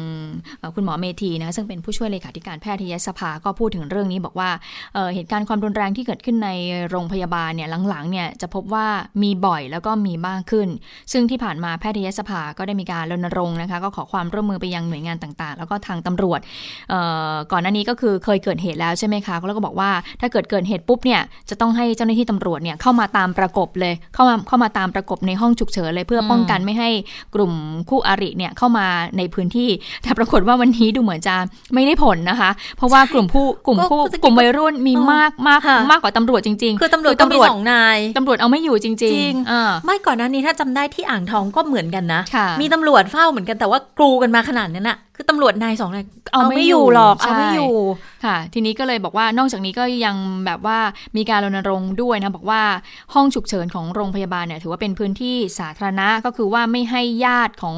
[0.75, 4.51] คุณหมอเมธีนะคะซึ่งเป็นผู้ช่วยเลขาธิการแพทยสภาก็พูดถึงเรื่องนี้บอกว่า
[4.95, 6.51] เเหตุการณ์ความรุนแรงที่เกิดขึ้นใน
[6.91, 8.87] โรงพยาบาลเนี่ยหลังๆเนี่ยจะพบว่า
[9.23, 10.69] มีบ่อยแล้วก็มีมากขึ้น
[11.13, 16.41] ซึ่งที่ผ่านมาแพทยสภาก็ได้มีการรณรงค์นะคะก็ขอความร่วมมือไปยังหน่วยงานต่างๆ แล้วก็ทางตำรวจ
[17.53, 19.91] ก่อนหน้านี้ก็คือเคยเกิดเหตุแล้วใช่ไหมคะแล้วก็บอกว่า
[20.21, 26.91] ถ้าเกิดเกิดเหตุปุ๊บเนี่ยจะต้องให้เจ้าหน้าที่ตำรวจเนี่ยเข้ามาตามประกบเลยเข้ามาเข้ามาตามประกบในห้องฉุกเฉินเลยเพื่อป้องกันไม่ให้
[27.35, 27.53] กลุ่ม
[27.89, 28.87] คู่อริเนี่ยเข้ามา
[29.19, 29.69] ในพื้นที่
[30.03, 31.35] แต่ปรากฏว่าวันนี้ดูเหมือนจะ
[31.75, 42.21] ไม่ได้ผลนะคะ เพราะว่ากลุ่มผู้กลุ่มผู้กลุ่มวัยรุ่นมีมากมากมากกว่าตำรวจจริง ๆ คือตำรวจตำรวจสองนายตำรวจเอาไม่อยู่จริงๆไม่ก่อนหน้านี้ถ้าจำได้ที่อ่างทองก็เหมือนกันนะ
[42.61, 47.75] มีตำรวจเฝ้าเหมือนกันแต่ว่ากรูกันมาขนาดนั้นอะคือตำรวจนายสองนายเอาไม่อยู่หรอกเอาไม่อยู่
[48.25, 50.79] ค่ะ ทีนี้ก็เลยบอกว่านอกจากนี้ก็ยังแบบว่า
[51.17, 52.63] มีการรณรงค์ด้วยนะบอกว่า
[53.15, 57.77] ห้องฉุกเฉินของโรงพยาบาลเนี่ยถือว่าเป็นพื้นที่สาธารณะก็คือว่าไม่ให้ญาติของ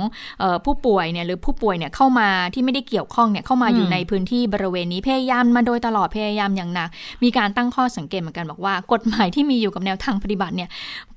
[0.64, 6.88] ผู้ป่วยเนี่ยหรือผู้ป่วยเนี่ยเข้ามาที่ไม่ได้เกี่ยวข้องเนี่ยเข้ามาอยู่ในพื้นที่บริเวณนี้พยายามมาโดยตลอดพยายามอย่างหนัก
[7.22, 10.70] มีการตั้งข้อสังเกตเหมือนกันบอกว่ากฎหมายที่มีอยู่กับแนวทางปฏิบัติเนี่ย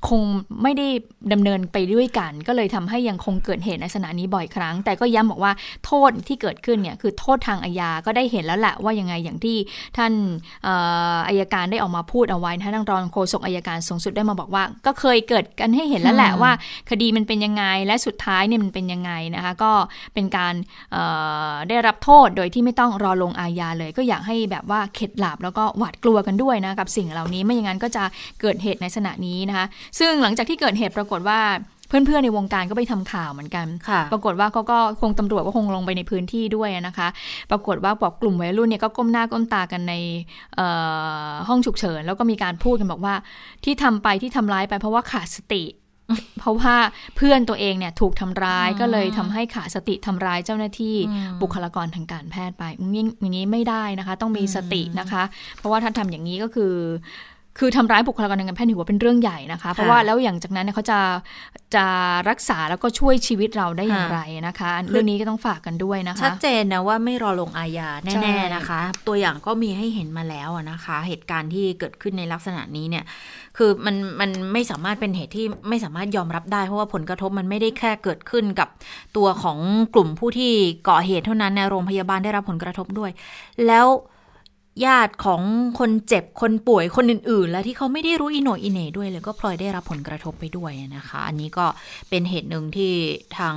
[0.08, 0.22] คง
[0.64, 0.88] ไม่ได้
[1.34, 5.52] ดำเนินไปด้วยกัน ก็เลยทำให้ยังคงเกิดเหตุในลักษณะนี้บ่อยครั้ง แต่ก็ย้ำบอกว่า
[5.86, 9.58] โทษที่เกิดขึ้นเนี่ยคือโทษทางอาญาก็ได้เห็นแล้วแหละว่ายังไงอย่างที่
[9.98, 10.12] ท่าน
[11.28, 16.52] อายการได้ออกมาพูดเอาไว้ท่านรองโฆษกอายการสูงสุดได้มาบอกว่า ก็เคยเกิดกันให้เห็นแล้วแหละว่า
[16.90, 19.72] คดีมันเป็นยังไงและสุดท้ายเนี่ยมันเป็นยังไงนะคะก็
[20.14, 20.54] เป็นการ
[21.70, 28.04] ได้รับโทษโดยที่ไม่ต้องรอลงอาญาเลย ก็อยากให้แบบว่าเข็ดหลาบแล้วก็หวาดกลัวกันด้วยนะกับสิ่งเหล่านี้ไม่อย่างนั้นก็จะ
[28.42, 29.66] เกิดเหตุในลักษณะนี้นะคะ
[30.00, 31.40] ซึ่งหลังจากที่เกิดเหตุปรากฏว่า
[31.90, 33.68] เพื่อนๆในวงการก็ไปทำข่าวเหมือนกัน
[34.12, 37.08] ปรากฏว่าเขาก็คงตำรวจก็คงลงไปในพื้นที่ด้วยนะคะ
[37.52, 39.94] ปรากฏว่าบอกกลุ่มวัยรุ่นเนี่ยก็ก้มหน้าก้มตากันใน
[41.48, 43.16] ห้องฉุกเฉิน แล้วก็มีการพูดกันบอกว่า
[43.64, 45.64] ที่ทำไปที่ทำร้ายไปเพราะว่าขาดสติ
[46.40, 46.76] เพราะว่า
[47.18, 50.96] เพื่อนตัวเองเนี่ยถูกทำร้ายก็เลยทำให้ขาดสติทำร้ายเจ้าหน้าที่
[51.42, 55.24] บุคลากรทางการแพทย์ไปอย่างนี้ไม่ได้นะคะ ต้องมีสตินะคะ
[55.58, 56.74] เพราะว่าถ้าทำอย่างนี้ก็คือ
[57.58, 61.00] คือทำร้ายบุคลากรทางการแพทย์ถือว่าเป็นเรื่องใหญ่นะคะ เพราะว่าแล้วอย่างจากนั้นเขาจะ
[61.76, 61.86] จะ
[62.30, 73.04] รักษาแล้วก็ช่วยชีวิตเราได้อย่างไรนะคะ เรื่องนี้ก็ต้องฝากกันด้วยนะคะ ชัดเจนนะว่าไม่รอลงอาญาแน่ๆนะคะ ตัวอย่างก็มีให้เห็นมาแล้วนะคะ เหตุการณ์ที่เกิดขึ้นในลักษณะนี้เนี่ย
[73.58, 78.68] คือมันมันไม่สามารถเป็นเหตุที่ไม่สามารถยอมรับได้ เพราะว่าผลกระทบมันไม่ได้แค่เกิดขึ้นกับ
[79.18, 79.58] ตัวของ
[79.94, 80.54] กลุ่มผู้ที่
[80.90, 83.12] ก่อเหตุเท่านั้นในโรงพยาบาลได้รับผลกระทบด้วย
[83.68, 83.88] แล้ว
[84.86, 85.42] ญาติของ
[85.80, 91.66] คนเจ็บคนป่วยคนอื่น ๆ และที่เขาไม่ได้รู้อิโนอิเน่ด้วยเลยก็พลอยได้รับผลกระทบไปด้วยนะคะ อันนี้ก็
[92.10, 92.94] เป็นเหตุหนึ่งที่
[93.38, 93.56] ทาง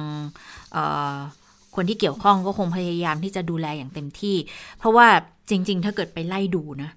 [1.76, 4.36] คนที่เกี่ยวข้องก็คงพยายามที่จะดูแลอย่างเต็มที่
[4.78, 5.06] เพราะว่า
[5.50, 6.90] จริง ๆ ถ้าเกิดไปไล่ดูนะ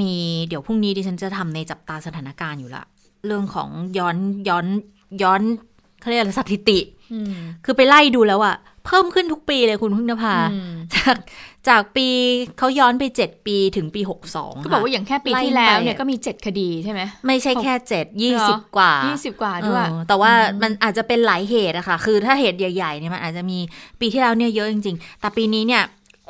[0.00, 0.12] มี
[0.48, 2.84] เดี๋ยวพรุ่งนี้ดิฉันจะทำในจับตาสถานการณ์อยู่ละ
[3.26, 4.16] เรื่องของย้อน
[4.48, 4.66] ย้อน
[5.22, 5.42] ย้อน
[6.00, 6.78] เขาเรียกอะไรสถิติ
[7.64, 10.34] คือไปไล่ดูแล้วอะ เพิ่มขึ้นทุกปีเลยคุณพึ่งนภา
[10.94, 11.16] จาก
[11.68, 12.08] จากปี
[12.58, 23.58] เขาย้อนไปเจ็ดปีถึงปีหกสองก็บอกว่าอย่างแค่ปีที่แล้วเนี่ยก็มีเจ็ดคดีใช่ไหมไม่ใช่แค่เจ็ดยี่สิบกว่ายี่สิบกว่าด้วยแต่ว่ามันอาจจะเป็นหลายเหตุอะค่ะ คือถ้าเหตุใหญ่ๆเนี่ยมันอาจจะมี
[24.00, 25.82] ปีที่แล้วเนี่ยเยอะจริง ๆ แต่ปีนี้เนี่ย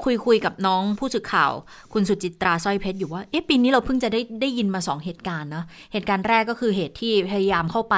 [0.05, 1.53] คุยคุยกับน้องผู้สื่อข่าว
[1.93, 7.97] คุณสุจิตราสร้อยเพชรอยู่ว่าเอ๊ะปีนี้เราเพิ่งจะได้ได้ยินมาสองเหตุการณ์นะเหตุการณ์แรกก็คือเหตุที่พยายามเข้าไป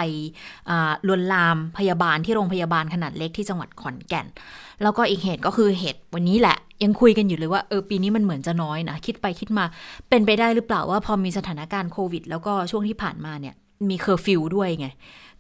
[1.07, 4.27] ลวนลามพยาบาลที่โรงพยาบาลขนาดเล็กที่จังหวัดขอนแก่น
[4.83, 9.65] แล้วก็อีกเหตุก็คือเหตุวันนี้แหละ ยังคุยกันอยู่เลยว่าเออปีนี้มันเหมือนจะน้อยนะคิดไปคิดมา
[10.09, 13.55] เป็นไปได้หรือเปล่าว่าพอมีสถานการณ์โควิด แล้วก็ช่วงที่ผ่านมาเนี่ย
[13.91, 14.89] มีเคอร์ฟิวด้วยไง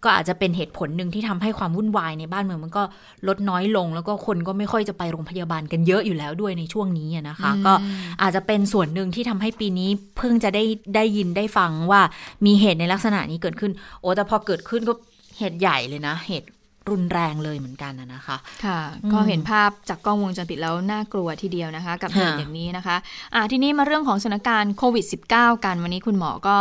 [0.05, 2.83] ก็อาจจะเป็นเหตุผลหนึ่งที่ทำให้ความวุ่นวายในบ้านเมืองมันก็
[3.29, 7.75] ลดน้อยลง แล้วก็คนก็ไม่ค่อยจะไปโรงพยาบาลกันเยอะอยู่แล้วด้วยในช่วงนี้นะคะ ก็
[8.23, 12.01] อาจจะเป็นส่วนหนึ่งที่ทำให้ปีนี้เพิ่งจะได้ได้ยินได้ฟังว่า
[12.47, 14.93] มีเหตุในลักษณะนี้เกิดขึ้น โอ้แต่พอเกิดขึ้นก็
[15.39, 16.49] เหตุใหญ่เลยนะ เหตุ
[16.91, 18.81] รุนแรงเลยเหมือนกันนะคะ ค่ะ
[19.13, 22.97] ก็เห็นภาพจากกล้องวงจรปิดแล้วน่ากลัวทีเดียวนะคะ กับเหตุอย่างนี้นะคะ
[23.35, 26.57] อ่าทีนี้มาเรื่องของสถานการณ์โควิด -19 กันวันนี้คุณหมอก็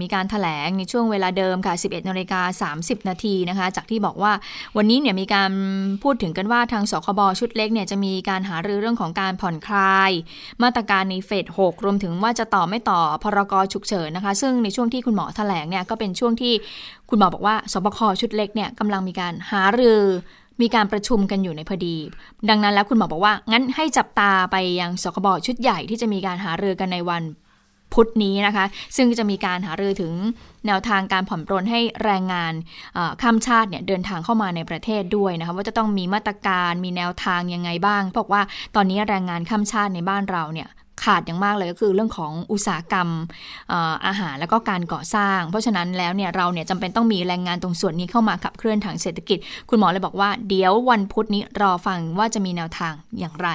[0.00, 4.32] มีการถแถลงในช่วงเวลาเดิมค่ะ 11นาฬิกา30 นาทีนะคะ จากที่บอกว่า
[4.76, 5.50] วันนี้เนี่ยมีการ
[6.02, 10.10] พูดถึงกันว่าทางสคบชุดเล็กเนี่ยจะมีการหารือเรื่องของการผ่อนคลาย
[10.62, 16.52] มาตรการในเฟส6รวมถึงว่าจะต่อไม่ต่อพรกฉุกเฉินนะคะ ซึ่งในช่วงที่คุณหมอถแถลงเนี่ยก็เป็นช่วงที่
[17.08, 20.02] คุณหมอบอกว่าสบคชุดเล็กเนี่ยกำลังมีการหารือ
[20.60, 21.96] มีการประชุมกันอยู่ในพอดี
[22.48, 27.22] ดังนั้นแล้วคุณหมอบอกว่า งั้นให้จับตาไปยังสคบชุดใหญ่ที่จะมีการหารือกันในวัน
[27.94, 28.64] พุธนี้นะคะ
[28.96, 30.12] ซึ่งจะมีการหารือถึง
[30.66, 32.52] แนวทางการผ่อนปรนให้แรงงาน
[33.22, 38.42] ข้ามชาติเนี่ยเดินทางเข้ามาในประเทศด้วยนะคะว่าจะต้องมีมาตรการมีแนวทางยังไงบ้าง บอกว่า
[38.76, 40.68] ตอนนี้แรงงานข้ามชาติในบ้านเราเนี่ย
[41.04, 43.08] ขาดอย่างมากเลยก็คือเรื่องของอุตสาหกรรม
[44.06, 49.38] อาหารแล้วก็การก่อสร้าง เพราะฉะนั้นแล้วเนี่ยเราเนี่ยจำเป็นต้องมีแรงงานตรงส่วนนี้เข้ามาขับเคลื่อนทางเศรษฐกิจ
[49.68, 53.48] คุณหมอเลยบอกว่าเดี๋ยววันพุธนี้รอฟังว่าจะมีแนวทางอย่างไร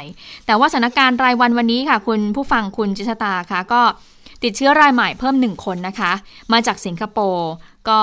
[0.46, 3.82] แต่ว่าสถานการณ์รายวันวันนี้ค่ะ คุณผู้ฟังคุณจิชตาค่ะก็
[4.44, 6.12] ติดเชื้อรายใหม่เพิ่มหนึ่งคนนะคะ
[6.54, 7.50] มาจากสิงคโปร์
[7.90, 8.02] ก็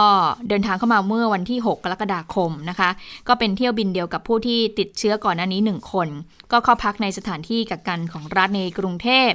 [0.48, 2.90] เดินทางเข้ามาเมื่อวันที่ 6 กรกฎาคมนะคะ
[3.28, 6.08] ก็เป็นเที่ยวบินเดียวกับผู้ที่ติดเชื้อก่อนหน้านี้ 1 คน
[6.52, 9.30] ก็เข้าพักในสถานที่กักกันของรัฐในกรุงเทพ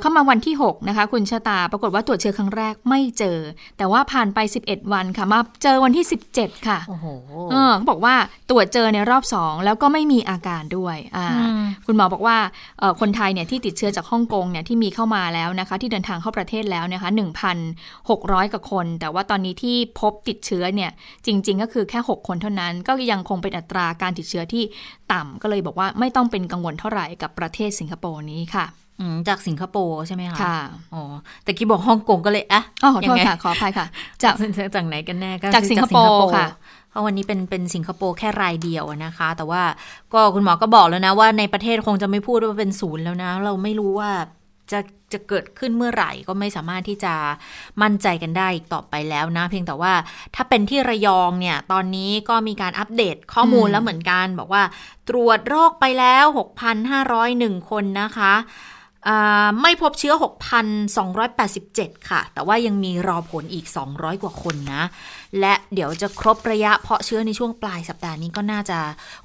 [0.00, 3.38] เข้ามาวันที่ 6 นะคะ คุณชะตาปรากฏว่าตรวจเชื้อครั้งแรกไม่เจอ
[3.78, 7.06] แต่ว่าผ่านไป 11 วันค่ะ มาเจอวันที่ 17 ค่ะโอ้โห
[7.76, 8.14] เขาบอกว่า
[8.50, 10.96] ตรวจเจอในรอบ 2 แล้วก็ไม่มีอาการด้วย
[11.86, 12.36] คุณหมอบอกว่า
[13.00, 17.10] คนไทยเนี่ยที่ติดเชื้อจากฮ่องกงเนี่ยที่มีเข้ามาแล้วนะคะ ที่เดินทางเข้าประเทศแล้วนะคะ
[17.80, 20.90] 1,600 กว่าคน แต่ว่าตอนนี้ที่พบติดเชื้อเนี่ย
[21.26, 24.64] จริง ๆ ก็คือแค่ 6 คนเท่านั้น ก็ยังคงเป็นอัตราการติดเชื้อที่
[25.12, 28.66] ต่ำก็เลยบอกว่าไม่ต้องเป็นกังวลเท่าไหร่กับประเทศสิงคโปร์นี้ค่ะ
[29.28, 30.58] จากสิงคโปร์ใช่ไหมคะ ค่ะ
[30.94, 31.02] อ๋อ
[31.44, 33.86] แต่กี้บอกฮ่องกงก็เลยอะอ๋อขอโทษค่ะ ขออภัยค่ะ
[34.22, 34.34] จาก
[34.74, 36.46] จากไหนกันแน่ก็จากสิงคโปร์ค่ะ
[36.90, 39.62] เพราะวันนี้เป็นเป็นสิงคโปร์แค่รายเดียวนะคะ แต่ว่า
[40.14, 44.10] ก็คุณหมอก็บอกแล้วนะว่าในประเทศคงจะไม่พูดว่าเป็นศูนย์แล้วนะ เราไม่รู้ว่า
[44.72, 44.80] จะ
[45.12, 47.14] จะเกิดขึ้นเมื่อไหร่ก็ไม่สามารถที่จะ
[47.82, 49.92] มั่นใจกันได้อีกต่อไปแล้วนะ เพียงแต่ว่า
[50.34, 54.62] ถ้าเป็นที่ระยองเนี่ย ตอนนี้ก็มีการอัปเดตข้อมูลแล้วเหมือนกัน บอกว่า
[55.08, 56.24] ตรวจโรคไปแล้ว
[56.96, 58.34] 6,501 คนนะคะ
[59.62, 60.14] ไม่พบเชื้อ
[60.90, 64.82] 6,287 ค่ะ แต่ว่ายังมีรอผลอีก 200 กว่าคนนะ
[65.40, 68.78] และเดี๋ยวจะครบระยะเพาะเชื้อในช่วงปลายสัปดาห์นี้ก็น่าจะ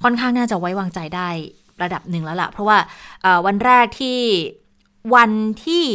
[0.03, 1.29] ค่อนข้างน่าจะไว้วางใจได้
[1.83, 2.77] ระดับหนึ่งแล้วละ่ะ เพราะว่า
[3.45, 4.19] วันแรกที่
[5.15, 5.31] วัน
[5.65, 5.85] ที่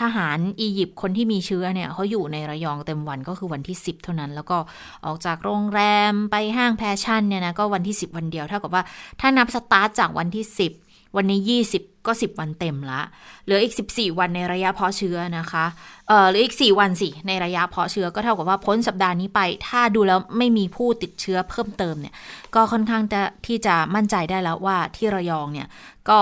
[0.00, 4.58] ทหารอียิปต์คนที่มีเชื้อเนี่ยเขาอยู่ในระยองเต็มวันก็คือวันที่ 10 เท่านั้น แล้วก็
[5.04, 5.80] ออกจากโรงแร
[6.10, 8.82] มไปห้างแฟชั่นเนี่ยนะก็วันที่ 10 วันเดียวเท่ากับว่า
[9.20, 10.44] ถ้านับสตาร์ทจากวันที่
[10.80, 11.40] 10 วันนี้
[11.74, 13.00] 20 ก็ 10 วันเต็มละ
[13.44, 15.64] เหลืออีก 14 วันในระยะเพาะเชื้อนะคะ
[16.08, 22.14] เออหรืออีก 4 วันสิ ในระยะเพาะเชื้อก็เท่ากับว่าพ้นสัปดาห์นี้ไป ถ้าดูแล้วไม่มีผู้ติดเชื้อเพิ่มเติมเนี่ย
[22.54, 25.68] ก็ค่อนข้างจะที่จะมั่นใจได้แล้วว่าที่ระยองเนี่ย
[26.10, 26.20] ก็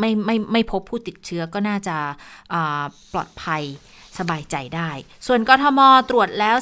[0.00, 1.96] ไม่ไม่ไม่พบผู้ติดเชื้อก็น่าจะ
[3.12, 3.62] ปลอดภัย
[4.18, 4.90] สบายใจได้
[5.26, 6.56] ส่วนกทมตรวจแล้ว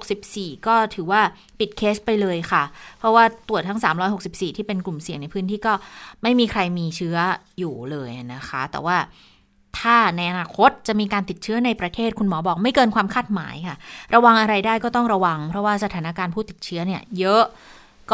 [0.00, 1.20] 364 ก็ถือว่า
[1.58, 2.62] ปิดเคสไปเลยค่ะ
[2.98, 3.78] เพราะว่าตรวจทั้ง
[4.18, 5.72] 364 ที่เป็นกลุ่มเสี่ยงในพื้นที่ก็
[6.22, 7.16] ไม่มีใครมีเชื้อ
[7.58, 8.96] อยู่เลยนะคะ แต่ว่า
[9.78, 13.76] ถ้าในอนาคตจะมีการติดเชื้อในประเทศคุณหมอบอกไม่เกินความคาดหมายค่ะ
[14.14, 17.42] ระวังอะไรได้ก็ต้องระวัง เพราะว่าสถานการณ์ผู้ติดเชื้อเนี่ยเยอะ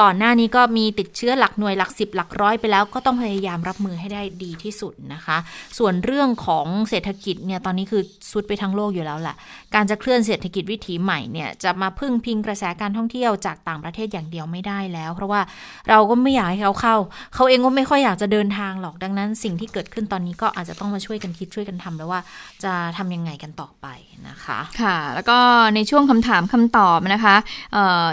[0.01, 5.37] ก่อนหน้านี้ก็มีติดเชื้อหลักหน่วยหลักสิบหลักร้อยไปแล้ว ก็ต้องพยายามรับมือให้ได้ดีที่สุดนะคะ
[5.79, 8.03] ส่วนเรื่องของเศรษฐกิจเนี่ยตอนนี้คือ
[8.33, 9.37] สุดไปทั้งโลกอยู่แล้วแหละ
[9.75, 15.41] การจะเคลื่อนเศรษฐกิจวิถีใหม่เนี่ยจะมาพึ่งพิงกระแสการท่องเที่ยวจากต่างประเทศอย่างเดียวไม่ได้แล้ว เพราะว่า
[15.89, 16.97] เราก็ไม่อยากให้เขาเข้า
[17.35, 22.21] เขาเองก็ไม่ค่อยอยากจะเดินทางหรอกดังนั้น สิ่งที่เกิดขึ้นตอนนี้ก็อาจจะต้องมาช่วยกันคิดช่วยกันทำแล้วว่า
[22.65, 23.87] จะทำยังไงกันต่อไป
[24.29, 25.39] นะคะ ค่ะ แล้วก็
[25.75, 27.37] ในช่วงคำถามคำตอบนะคะ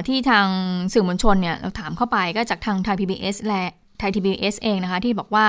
[0.07, 0.47] ที่ทาง
[0.93, 3.63] สื่อมวลชนเนี่ยถามเข้าไปก็จากทางไทย PBS และ
[3.99, 5.45] ไทยทีบีเอสเองนะคะ ที่บอกว่า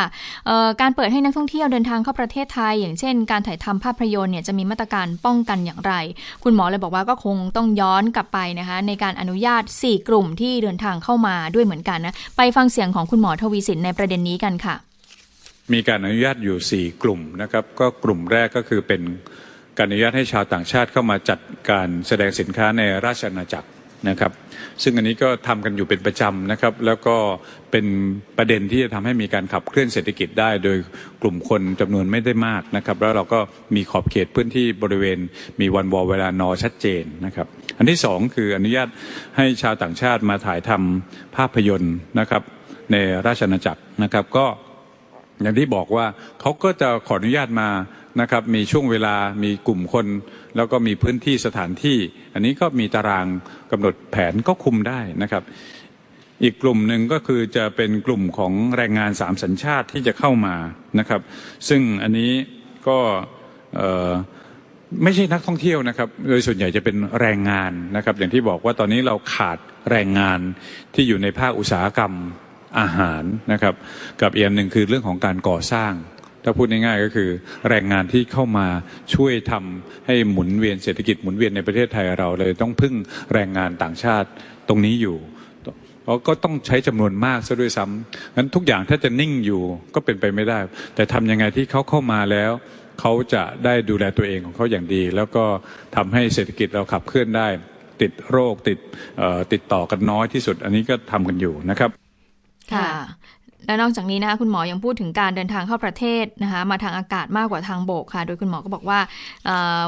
[0.81, 5.93] การเปิดให้นักท่องเที่ยวเดินทางเข้าประเทศไทย อย่างเช่น การถ่ายทำภาพยนตร์เนี่ยจะมีมาตรการป้องกันอย่างไร
[6.45, 14.75] คุณหมอเลยบอกว่าก็คงต้องย้อนกลับไปนะคะ ในการอนุญาต 4 กลุ่มที่เดินทางเข้ามาด้วยเหมือนกันนะไปฟังเสียงของคุณหมอทวีสินในประเด็นนี้กันค่ะ
[15.73, 19.03] มีการอนุญาตอยู่ 4 กลุ่มนะครับก็กลุ่มแรกก็คือเป็น
[19.79, 23.69] การอนุญาตให้ชาวต่างชาติเข้ามาจัดการแสดงสินค้าในราชอาณาจักร
[24.09, 24.33] นะครับ
[24.83, 27.17] ซึ่งอันนี้ก็ทำกันอยู่เป็นประจำนะครับ แล้วก็
[27.71, 27.87] เป็น
[28.39, 30.77] ประเด็นที่จะทำให้มีการขับเคลื่อนเศรษฐกิจได้ โดย
[31.23, 33.41] กลุ่มคนจำนวนไม่ได้มากนะครับ แล้วเราก็
[33.75, 35.19] มีขอบเขตพื้นที่บริเวณ
[35.61, 37.47] มีวันวอลเวลานอชัดเจนนะครับ
[37.79, 38.89] อันที่สองคืออนุญาต
[39.37, 42.43] ให้ชาวต่างชาติมาถ่ายทำภาพยนตร์นะครับ
[42.93, 44.47] ในราชอาณาจักรนะครับก็
[45.43, 46.07] อย่างที่บอกว่า
[46.41, 47.69] เขาก็จะขออนุญาตมา
[48.21, 50.07] นะครับมีช่วงเวลามีกลุ่มคน
[50.57, 51.99] แล้วก็มีพื้นที่สถานที่
[52.35, 53.27] อันนี้ก็มีตาราง
[53.71, 55.43] กำหนดแผนก็คุมได้นะครับ
[56.43, 60.57] อีกกลุ่มหนึ่งก็คือจะเป็นกลุ่มของแรงงานสามสัญชาติที่จะเข้ามา
[60.99, 61.21] นะครับ
[61.69, 62.33] ซึ่งอันนี้
[62.89, 62.99] ก็
[65.03, 69.59] ไม่ใช่นักท่องเที่ยวนะครับ โดยส่วนใหญ่จะเป็นแรงงานนะครับ อย่างที่บอกว่าตอนนี้เราขาด
[69.91, 70.39] แรงงาน
[70.95, 72.13] ที่อยู่ในภาคอุตสาหกรรม
[72.79, 73.75] อาหารนะครับ
[74.23, 75.93] กับอีกหนึ่งคือเรื่องของการก่อสร้าง
[76.45, 77.29] ถ้าพูดง่ายๆก็คือ
[77.69, 78.67] แรงงานที่เข้ามา
[79.15, 82.95] ช่วยทำให้หมุนเวียนเศรษฐกิจหมุนเวียนในประเทศไทยเราเลยต้องพึ่ง
[83.33, 84.29] แรงงานต่างชาติ
[84.69, 85.17] ตรงนี้อยู่
[86.07, 89.63] เราก็ต้องใช้จำนวนมากซะด้วยซ้ำงั้นทุกอย่างถ้าจะนิ่งอยู่
[89.95, 90.59] ก็เป็นไปไม่ได้
[90.95, 92.53] แต่ทำยังไงที่เขาเข้ามาแล้ว
[93.01, 95.45] เขาจะได้ดูแลตัวเองของเขาอย่างดี แล้วก็
[95.97, 97.49] ทำให้เศรษฐกิจเราขับเคลื่อนได้
[98.03, 98.79] ติดโรคติด
[99.53, 101.91] ติดต่อกันน้อยที่สุด อันนี้ก็ทำกันอยู่นะครับ
[102.75, 102.89] ค่ะ
[103.67, 108.99] และนอกจากนี้นะคะคุณหมอยังพูดถึงการเดินทางเข้าประเทศนะคะมาทางอากาศมากกว่าทางบกค่ะ โดยคุณหมอก็บอกว่า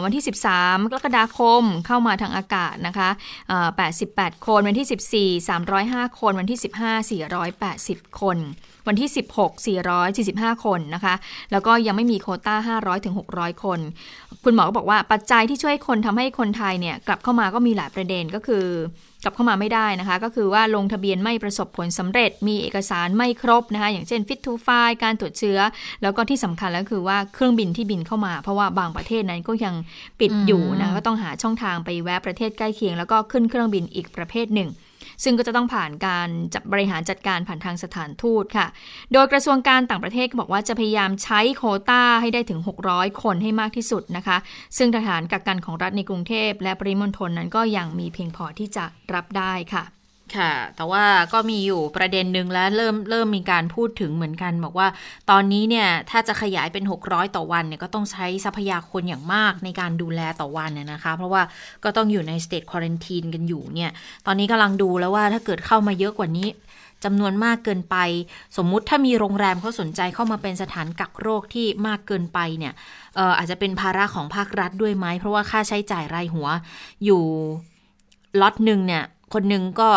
[0.05, 0.25] วันที่
[0.57, 3.09] 13กรกฎาคมเข้ามาทางอากาศนะคะ
[3.77, 6.59] 88 คนวันที่ 14 305 คนวันที่
[7.19, 7.21] 15
[7.71, 8.39] 480 คน
[8.89, 9.51] วันที่ 16
[10.15, 11.15] 445 คนนะคะ
[11.53, 13.79] แล้วก็ยังไม่มีโคต้า 500ถึง600 คน
[14.45, 18.65] คุณหมอก็บอกว่าปัจจัยที่ช่วยคนทำให้คนไทยเนี่ยกลับเข้ามาก็มีหลายประเด็นก็คือ
[19.25, 25.59] กลับเข้ามาไม่ได้นะคะ ก็คือว่าลงทะเบียนไม่ประสบผลสำเร็จ มีเอกสารไม่ครบนะคะ อย่างเช่น fit to file การตรวจเชื้อ
[26.03, 29.75] แล้วก็ที่สำคัญแล้วคือว่าเครื่องบินที่บินเข้ามา เพราะว่าบางประเทศนั้นก็ยัง
[30.21, 34.69] ปิดอยู่นะก็ต้องหาช่องทางไปแวะประเทศใกล้เคียง แล้วก็ขึ้นเครื่องบินอีกประเภทหนึ่ง
[35.25, 38.67] ซึ่งก็จะต้องผ่านการจับบริหารจัดการผ่านทางสถานทูตค่ะ
[39.13, 44.37] โดยกระทรวงการต่างประเทศก็บอกว่าจะพยายามใช้โคต้าให้ได้ถึง 600 คนให้มากที่สุดนะคะ
[44.79, 49.85] ซึ่งทหารกักกันของรัฐในกรุงเทพและปริมณฑลนั้นก็ยังมีเพียงพอที่จะรับได้ค่ะ
[50.37, 54.89] ค่ะ แต่ว่าก็มีอยู่ประเด็นหนึ่งแล้วเริ่มเริ่มมีการพูดถึงเหมือนกัน บอกว่า
[55.31, 61.43] ตอนนี้เนี่ยถ้าจะขยายเป็น 600 ต่อวันเนี่ยก็ต้องใช้ทรัพยากรอย่างมากในการดูแลต่อวันเนี่ยนะคะ เพราะว่า
[61.85, 63.91] ก็ต้องอยู่ในสเตทควอรันทีนกันอยู่เนี่ย
[64.27, 66.49] ตอนนี้กำลังดูแล้วว่าถ้าเกิดเข้ามาเยอะกว่านี้
[67.05, 67.97] จำนวนมากเกินไป
[68.57, 72.73] สมมุติถ้ามีโรงแรมเขาสนใจเข้ามาเป็นสถานกักโรคที่มากเกินไปเนี่ย
[73.19, 76.49] อออาจจะเป็นภาระของภาครัฐด้วยไหมเพราะว่าค่าใช้จ่ายรายหัว
[77.05, 77.23] อยู่
[78.41, 79.91] ล็อตหนึ่งเนี่ยคนหนึ่งก็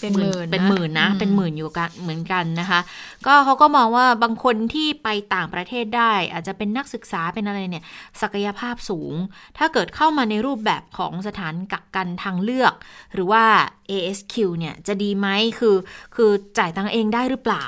[0.00, 2.80] เป็นหมื่นเป็นหมื่นนะ เป็นหมื่นอยู่กันเหมือนกันนะคะ
[3.26, 7.84] ก็เขาก็มองว่าบางคนที่ไปต่างประเทศได้ อาจจะเป็นนักศึกษาเป็นอะไรเนี่ย
[8.20, 9.14] ศักยภาพสูง
[9.58, 12.74] ถ้าเกิดเข้ามาในรูปแบบของสถานกักกันทางเลือก
[13.14, 13.44] หรือว่า
[13.90, 15.76] ASQ เนี่ยจะดีไหมคือ
[16.14, 17.66] คือจ่ายตังเองได้หรือเปล่า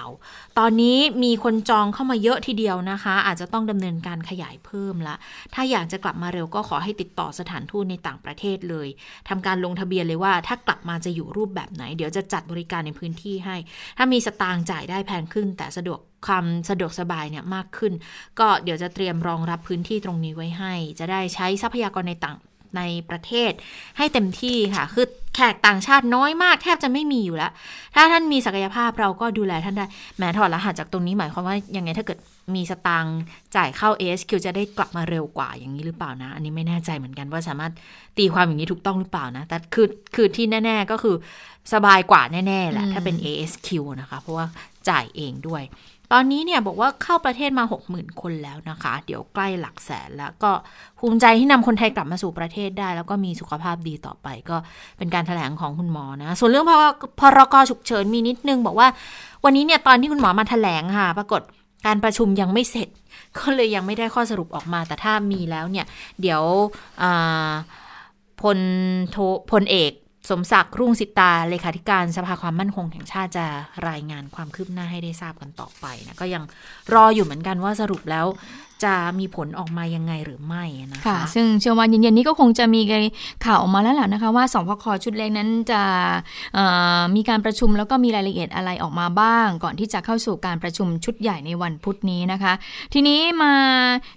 [0.62, 5.14] ตอนนี้มีคนจองเข้ามาเยอะทีเดียวนะคะ อาจจะต้องดำเนินการขยายเพิ่มละ
[5.54, 8.88] ถ้าอยากจะกลับมาเร็วก็ขอให้ติดต่อสถานทูตในต่างประเทศเลย
[9.28, 13.56] ทำการลงทะเบียนเลยว่า ถ้ากลับมาจะอยู่รูปแบบไหน เดี๋ยวจะจัดบริการในพื้นที่ให้
[13.98, 17.92] ถ้ามีสตางค์จ่ายได้แพงขึ้น แต่สะดวกความสะดวกสบายเนี่ยมากขึ้น
[18.40, 22.36] ก็เดี๋ยวจะเตรียมรองรับพื้นที่ตรงนี้ไว้ให้ จะได้ใช้ทรัพยากรในต่าง
[22.76, 23.52] ในประเทศ
[23.98, 27.52] ให้เต็มที่ค่ะ คือแขกต่างชาติน้อยมากแทบจะไม่มีอยู่แล้ว
[27.94, 29.86] ถ้าท่านมีศักยภาพเราก็ดูแลท่านได้
[30.18, 32.18] แม้ถอดรหัสจากตรงนี้หมายความว่ายังไงถ้าเกิด
[32.54, 33.18] มีสตางค์
[33.56, 37.72] จ่ายเข้า ASQ จะได้กลับมาเร็วกว่าอย่างนี้หรือเปล่านะ อันนี้ไม่แน่ใจเหมือนกันว่าสามารถ
[38.18, 41.16] ตีความอย่างนี้ถูกต้องหรือเปล่านะ แต่คือคือที่แน่ ๆก็คือ
[41.72, 43.68] สบายกว่าแน่ๆแหละถ้าเป็น ASQ
[44.00, 44.46] นะคะ เพราะว่า
[44.88, 45.62] จ่ายเองด้วย
[46.12, 50.50] ตอนนี้เนี่ยบอกว่าเข้าประเทศมา 60,000 คนแล้วนะคะ เดี๋ยวใกล้หลักแสนแล้วก็
[50.98, 54.56] ภูมิใจที่นำคนไทยกลับมาสู่ประเทศได้ แล้วก็มีสุขภาพดีต่อไป ก็
[54.98, 56.72] เป็นการถแถลงของคุณหมอนะ ส่วนเรื่องพ
[57.20, 58.88] พรกฉุกเฉินมีนิดนึงบอกว่า
[59.44, 61.42] วันนี้เนี่ยตอนที่คุณหมอมาถแถลงค่ะ ปรากฏ
[61.86, 62.88] การประชุมยังไม่เสร็จ
[63.38, 65.86] ก็เลยยังไม่ได้ข้อสรุปออกมา แต่ถ้ามีแล้วเนี่ย
[66.20, 66.42] เดี๋ยว
[68.40, 68.58] พล
[69.10, 69.16] โท
[69.52, 69.92] พลเอก
[70.30, 73.46] สมศักดิ์รุ่งสิตาเลขาธิการสภาความมั่นคงแห่งชาติจะ
[73.88, 76.42] รายงานความคืบหน้าให้ได้ทราบกันต่อไปนะก็ยัง
[76.94, 78.26] รออยู่เหมือนกันว่าสรุปแล้ว
[78.84, 82.80] จะมีผลออกมายังไงหรือไม่นะคะคะ ซึ่งเชื่อว่าเย็นๆนี้ก็คงจะมี
[83.44, 85.82] ข่าวออกมาแล้วแหละนะคะ ว่าสพคชุดเล็กนั้นจะ
[87.16, 92.52] มีการประชุมแล้วก็มีรายละเอียดอะไรออกมาบ้าง ก่อนที่จะเข้าสู่การประชุมชุดใหญ่ในวันพุธนี้นะคะ
[92.92, 93.54] ทีนี้มา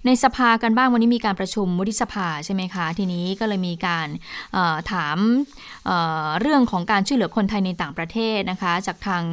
[0.06, 4.08] ในสภากันบ้างวันนี้มีการประชุมวุฒิสภาใช่ไหมคะ ทีนี้ก็เลยมีการ
[4.92, 5.18] ถาม
[6.42, 9.24] เรื่องของการช่วยเหลือคนไทยในต่างประเทศนะคะ จากทาง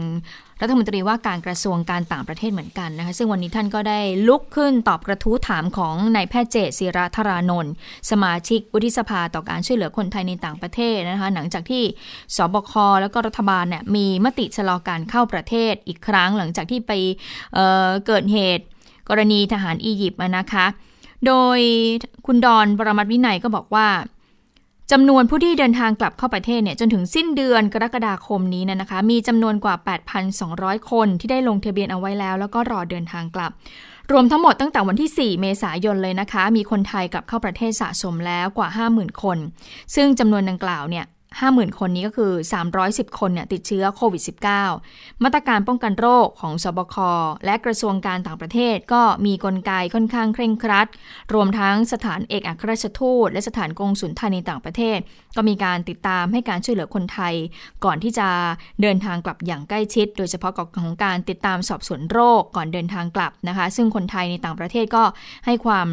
[0.60, 7.72] รัฐมนตรีว่าการกระทรวงการต่างประเทศเหมือนกันนะคะซึ่งวันนี้ท่านก็ได้ลุกขึ้นตอบกระทู้ถามของนายแพทย์เจตศิระธารานนท์
[8.10, 11.82] สมาชิกวุฒิสภาต่อการช่วยเหลือคนไทยในต่างประเทศนะคะหลังจากที่
[12.36, 16.92] สบคแล้วก็รัฐบาลเนี่ยมีมติชะลอการเข้าประเทศอีกครั้งหลังจากที่ไป
[17.54, 18.64] เเกิดเหตุ
[19.08, 20.66] กรณีทหารอียิปต์นะคะ
[21.26, 21.60] โดย
[22.26, 23.86] คุณดอนปรมัตวินัยก็บอกว่า
[24.92, 29.74] จำนวนผู้ที่เดินทางกลับเข้าประเทศเนี่ยจนถึงสิ้นเดือนกรกฎาคมนี้นะคะ มีจำนวนกว่า
[30.32, 33.50] 8,200 คนที่ได้ลงทะเบียนเอาไว้แล้ว แล้วก็รอเดินทางกลับ
[34.12, 39.38] รวมทั้งหมดตั้งแต่วันที่ 4 เมษายนเลยนะคะ มีคนไทยกลับเข้าประเทศสะสมแล้วกว่า 50,000 คน
[39.94, 41.04] ซึ่งจำนวนดังกล่าวเนี่ย
[41.38, 42.32] 50,000 คนนี้ก็คือ
[42.76, 44.22] 310 คนเนี่ยติดเชื้อโควิด
[44.72, 46.96] -19 มาตรการป้องกันโรคของสบค
[47.44, 50.88] และกระทรวงการต่างประเทศก็มีกลไกค่อนข้างเคร่งครัด
[51.34, 54.98] รวมทั้งสถานเอกอัครราชทูต และสถานกงสุลไทยในต่างประเทศ
[55.36, 57.34] ก็มีการติดตามให้การช่วยเหลือคนไทย
[57.84, 58.28] ก่อนที่จะ
[58.82, 65.04] เดินทางกลับอย่างใกล้ชิด โดยเฉพาะของการติดตามสอบสวนโรคก่อนเดินทางกลับนะคะ ซึ่งคนไทยในต่างประเทศก็
[65.46, 65.88] ให้ความ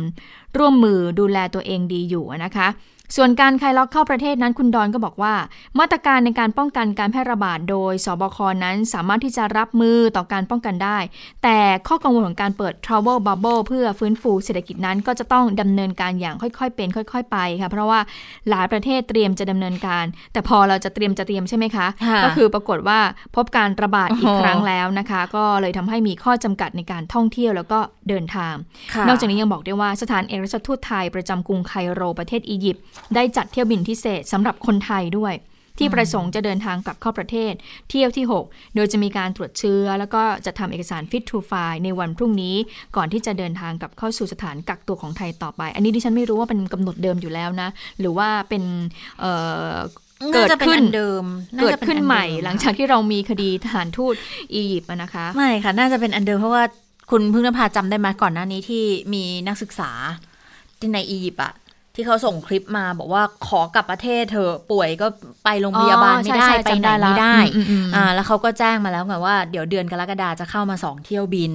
[0.57, 2.67] ร่วมมือดูแลตัวเองดีอยู่นะคะ
[3.15, 5.33] ส่วนการคลายล็อกเข้าประเทศนั้นคุณดอนก็บอกว่า
[5.79, 10.97] มาตรการในการป้องกันการแพร่ระบาดโดยสบคนั้นสามารถที่จะรับมือต่อการป้องกันได้
[11.43, 17.99] แต่ข้อกังวลของการเปิด travel bubble เพื่อฟื้นฟูเศรษฐกิจนั้นก็จะต้องดำเนินการอย่างค่อยๆ เป็นค่อย ๆ ไปค่ะเพราะว่า
[18.49, 21.87] หลายประเทศเตรียมจะดำเนินการ แต่พอเราจะเตรียมจะเตรียมใช่ไหมคะ
[22.23, 22.99] ก็คือปรากฏว่า
[23.35, 28.53] พบการระบาดอีกครั้งแล้วนะคะ ก็เลยทำให้มีข้อจำกัดในการท่องเที่ยวแล้วก็เดินทาง
[29.07, 32.83] นอกจากนี้ยังบอกได้ว่าสถานเอกราชทูตไทยประจำกรุงไคโรประเทศอียิปต์
[33.15, 35.35] ได้จัดเที่ยวบินพิเศษสำหรับคนไทยด้วย
[35.79, 37.53] ที่ประสงค์จะเดินทางกลับเข้าประเทศ
[37.89, 42.55] เที่ยวที่ 6 โดยจะมีการตรวจเชื้อ แล้วก็จะทำเอกสาร Fit to File ในวันพรุ่งนี้
[42.95, 48.63] ก่อนที่จะเดินทางกลับเข้าสู่สถานกักตัวของไทยต่อไป อันนี้ดิฉันไม่รู้ว่าเป็นกำหนดเดิมอยู่แล้วนะ หรือว่าเป็น
[50.33, 51.23] เกิดขึ้นเดิม
[51.61, 54.15] เกิดขึ้นใหม่ หลังจากที่เรามีคดีทหารทูต
[54.53, 56.63] อียิปต์นะคะ ไม่ค่ะ น่าจะเป็นอันเดิมเพราะว่า
[57.11, 58.83] คุณพึ่งนภาจำได้ไหมก่อนหน้านี้ที่
[59.13, 59.91] มีนักศึกษา
[60.79, 61.53] ที่ในอียิปต์อะ
[61.99, 65.07] ที่เขาส่งคลิปมาบอกว่าขอกลับประเทศเธอป่วยก็
[65.43, 67.37] ไปโรงพยาบาลไม่ได้ไปไหนไม่ได้
[67.95, 71.51] อ่าแล้วเขาก็แจ้งมาแล้วไงว่าเดี๋ยวเดือนกรกฎาจะเข้ามาสองเที่ยวบิน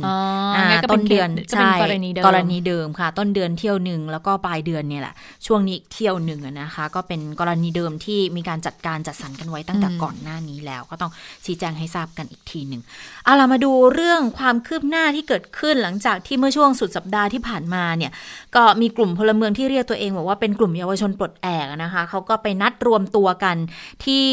[0.57, 5.15] อ่าต้นเดือนใช่กรณีเดิมกรณีเดิมค่ะ ต้นเดือนเที่ยวหนึ่งแล้วก็ปลายเดือนเนี่ยแหละ
[5.47, 11.13] ช่วงนี้เที่ยวหนึ่งนะคะ ก็เป็นกรณีเดิมที่มีการจัดการจัดสรรกันไว้ตั้งแต่ก่อนหน้านี้แล้ว ก็ต้อง
[11.45, 12.83] ชี้แจงให้ทราบกันอีกทีหนึ่ง
[13.25, 18.13] เอาล่ะมาดูเรื่องความคืบหน้าที่เกิดขึ้นหลังจากที่เมื่อช่วงสุดสัปดาห์ที่ผ่านมาเนี่ย
[18.57, 23.57] ก็มีกลุ่มพลเมืองที่เรียกตัวเองบอกว่าเป็นกลุ่มเยาวชนปลดแอกนะคะเขาก็ไปนัดรวมตัวกัน
[24.05, 24.27] ที่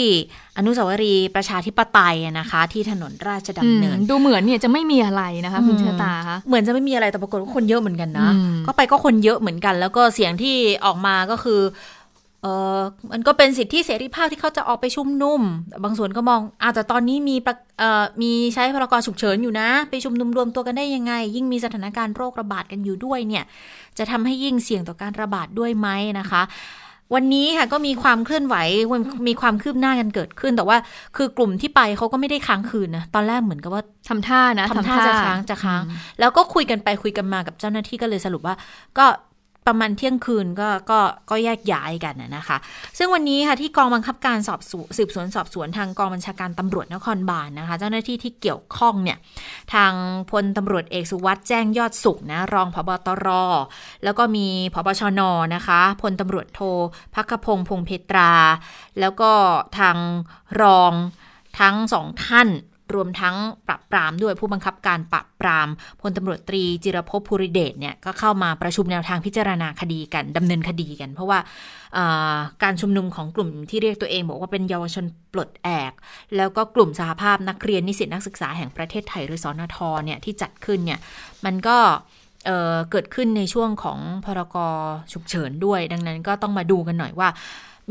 [0.58, 8.30] อนุสาวรีย์ประชาธิปไตยนะคะ ที่ถนนราชดำเนิน ดูเหมือนเนี่ยจะไม่มีอะไรนะคะคุณเชตาคะเหมือนจะไม่มีอะไรแต่ปรากฏว่าคนเยอะเหมือนกันนะ
[8.66, 11.62] ก็ไปก็คนเยอะเหมือนกัน แล้วก็เสียงที่ออกมาก็คือ
[12.44, 12.48] เอ
[12.78, 15.42] อมันก็เป็นสิทธิเสรีภาพที่เขาจะออกไปชุมนุม
[15.84, 17.36] บางส่วนก็มองอาแต่ตอนนี้มี
[17.80, 23.44] เอ่อมีใช้พรกฉุกเฉินอยู่นะ ไปชุมนุมรวมตัวกันได้ยังไง ยิ่งมีสถานการณ์โรคระบาดกันอยู่ด้วยเนี่ย
[23.98, 25.88] จะทำให้ยิ่งเสี่ยงต่อการระบาดด้วยไหม
[26.20, 26.44] นะคะ
[27.16, 28.56] วันนี้ค่ะก็มีความเคลื่อนไหว
[29.28, 30.78] มีความคืบหน้ากันเกิดขึ้น แต่ว่า
[31.16, 35.82] คือกลุ่มที่ไปเขาก็ไม่ได้ค้างคืนนะตอนแรกเหมือนกับว่าทำท่านะทำท่าจะค้างจะค้าง
[36.20, 38.56] แล้วก็คุยกันไปคุยกันมากับเจ้าหน้าที่ก็เลยสรุปว่า
[38.98, 39.06] ก็
[39.68, 42.58] ประมาณเที่ยงคืนก็ก็ก็แยกย้ายกันนะคะ
[42.98, 44.60] ซึ่งวันนี้ค่ะที่กองบังคับการสอบ
[44.98, 49.18] สืบสวนสอบสวนทางกองบัญชาการตำรวจนครบาลนนะคะ เจ้าหน้าที่ที่เกี่ยวข้องเนี่ย
[49.74, 49.92] ทาง
[50.32, 53.28] พลตำรวจเอกสุวัสด์แจ้งยอดสุขนะรองพบตร
[54.04, 55.22] แล้วก็มีพบชน
[55.56, 56.60] นะคะพลตำรวจโท
[57.16, 58.32] พักพงพงเพตรา
[59.00, 59.32] แล้วก็
[59.80, 59.98] ทาง
[60.62, 60.94] รอง
[61.60, 62.50] ทั้งสองท่าน
[62.96, 63.36] รวมทั้ง
[63.68, 65.68] ปรับปรามด้วยผู้บังคับการปรับปราม
[66.02, 71.40] พลตำรวจตรีจิรพภูริเดชเนี่ยก็เข้ามาประชุมแนวทางพิจารณาคดีกันดำเนินคดีกัน เพราะว่า
[72.64, 75.94] การชุมนุมของกลุ่มที่เรียกตัวเอง บอกว่าเป็นเยาวชนปลดแอก
[76.38, 81.00] แล้วก็กลุ่มสหภาพนักเรียนนิสิตนักศึกษาแห่งประเทศไทยหรือสอนทเนี่ยที่จัดขึ้นเนี่ย
[81.46, 81.78] มันก็
[82.46, 84.58] เเกิดขึ้นในช่วงของพรก
[85.14, 87.30] ฉุกเฉินด้วย ดังนั้นก็ต้องมาดูกันหน่อยว่า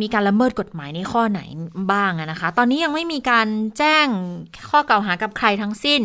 [0.00, 1.40] มีการละเมิดกฎหมายในข้อไหน
[1.92, 4.06] บ้างนะคะ ตอนนี้ยังไม่มีการแจ้ง
[4.70, 6.00] ข้อกล่าวหากับใครทั้งสิ้น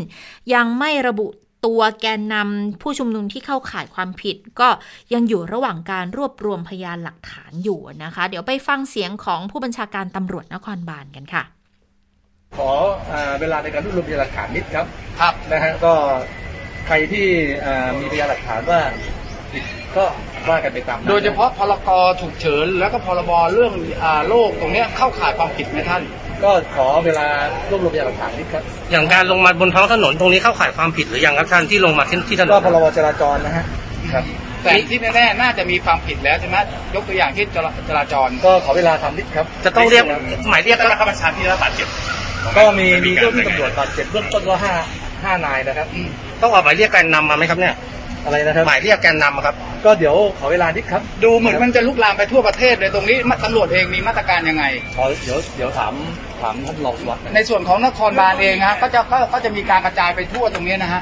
[0.53, 1.27] ยังไม่ระบุ
[1.65, 4.69] ตัวแกนนำผู้ชุมนุมที่เข้าข่ายความผิด ก็
[5.13, 11.43] ยังอยู่ระหว่างการรวบรวมพยานหลักฐานอยู่นะคะ เดี๋ยวไปฟังเสียงของผู้บัญชาการตำรวจนครบาลกันค่ะ
[12.58, 12.71] ขอ
[13.12, 14.85] อเวลาในการรวบรวมพยานหลักฐานนิดครับ
[15.19, 15.94] ครับนะฮะก็
[16.87, 17.27] ใครที่
[18.00, 18.79] มีพยานหลักฐานว่า
[19.52, 19.63] ผิด
[19.98, 20.06] ก็
[20.50, 21.89] ว่ากันไปตามโดยเฉพาะพรก
[22.21, 23.73] ฉุกเฉินแล้วก็พรบเรื่อง
[24.27, 26.02] โรคตรงนี้เข้าข่ายความผิดไหมท่าน
[26.44, 27.25] ก็ขอเวลา
[27.69, 33.65] รวบรวมพยานหลักฐานนิดครับ อย่างการลงมาบนท้องถนนตรงนี้เข้าข่ายความผิดหรือยังครับท่านที่ลงมาที่ที่ถนนก็พรบจราจรนะฮะ
[34.13, 34.23] ครับ
[34.63, 36.58] แต่ที่แน่ๆน่าจะมีความผิดแล้วใช่ไหม
[36.96, 37.46] ยกตัวอย่างที่
[37.89, 40.04] จราจรก็ขอเวลาทำนิดครับ จะต้องเรียก
[40.50, 41.87] หมายเรียกก็บังคับบัญชาที่รับบาดเจ็บ
[42.58, 44.73] ก็มีมีเจ้าที่ตำรวจบาดเจ็บเบื้องต้นก็ห้า
[45.23, 45.87] ห้านายนะครับ
[46.41, 47.73] ต้องออกหมายเรียกแกนนำมาไหมครับเนี่ย
[48.26, 49.56] อะไรนะครับหมายเรียกแกนนำอะครับ
[49.86, 54.63] ก็เดี๋ยวขอเวลานิดครับ ดูเหมือนมันจะลุกลามไปทั่วประเทศเลยตรงนี้ตำรวจเองมีมาตรการยังไง
[54.98, 55.94] ขอเดี๋ยวเดี๋ยวถาม
[56.42, 61.02] ถามท่านรองสุวัสดิ์ในส่วนของนครบาลเองฮะก็จะก็ก็จะมีการกระจายไปทั่วตรงนี้นะฮะ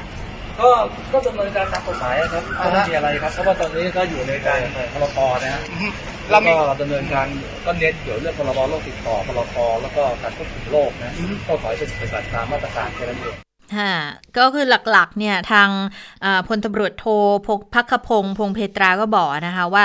[0.60, 0.70] ก็
[1.12, 4.58] ก็ดำเนินการตามกฎหมายครับก็ไม่มีอะไรครับเพราะว่าตอนนี้ก็อยู่ในการ
[4.92, 5.60] พรกนะฮะ
[6.30, 7.26] เรามีก็ดำเนินการ
[7.66, 11.12] ก็เน้นเกี่ยวเรื่องพรบโรคติดต่อพรกแล้วก็การควบคุมโรคนะ
[11.46, 13.36] ก็ขอให้เป็นปฏิบัติตามมาตรการแค่นั้นเอง
[13.76, 13.94] ค่ะ
[14.36, 15.68] ก็คือหลักๆเนี่ยทาง
[16.48, 17.06] พลตำรวจโท
[17.46, 19.84] พกพักขพงศ์พงเพตราก็บอกนะคะว่า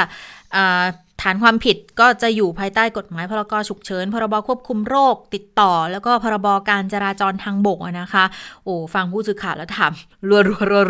[1.21, 8.25] ฐานความผิดก็จะอยู่ภายใต้กฎหมายพรกฉุกเฉิน พรบควบคุมโรคติดต่อ แล้วก็พรบการจราจรทางบกอะนะคะ
[8.63, 9.91] โอ้ฟังผู้สื่อข่าวแล้วถาม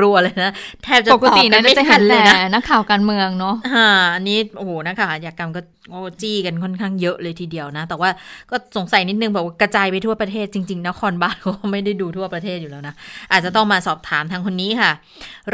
[0.02, 0.52] รัวๆๆๆเลยนะ
[0.84, 8.10] แทบจะปกติตอบนะไม่จะทัเห็นนเลยแต่นะนักข่าวการเมืองเนาะฮ่าอันนี้โอ้โหนะคะอาชญากรรมก็โอ้จี้กันค่อนข้างเยอะเลยทีเดียวนะ แต่ว่า
[8.52, 12.96] ก็สงสัยนิดนึงแบบว่ากระจายไปทั่วประเทศจริงๆนครบาลเขาก็ไม่ได้ดูทั่วประเทศอยู่แล้วนะ
[13.32, 14.92] อาจจะต้องมาสอบถามทางคนนี้ค่ะ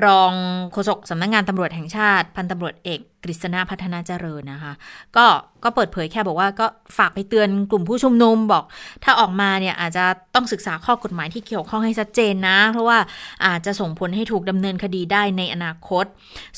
[0.06, 0.32] รอง
[0.74, 4.74] โฆษกสำนักงานตำรวจแห่งชาติ พันตำรวจเอก กฤษณาพัฒนาเจริญนะคะ
[5.16, 5.26] ก็
[5.64, 6.66] ก็เปิดเผยแค่บอกว่าก็
[6.98, 8.64] ฝากไปเตือนกลุ่มผู้ชุมนุมบอก
[9.04, 10.06] ถ้าออกมาเนี่ยอาจจะ
[10.36, 12.98] ต้องศึกษาข้อกฎหมายที่เกี่ยวข้องให้ชัดเจนนะ เพราะว่า
[13.46, 16.06] อาจจะส่งผลให้ถูกดำเนินคดีได้ในอนาคต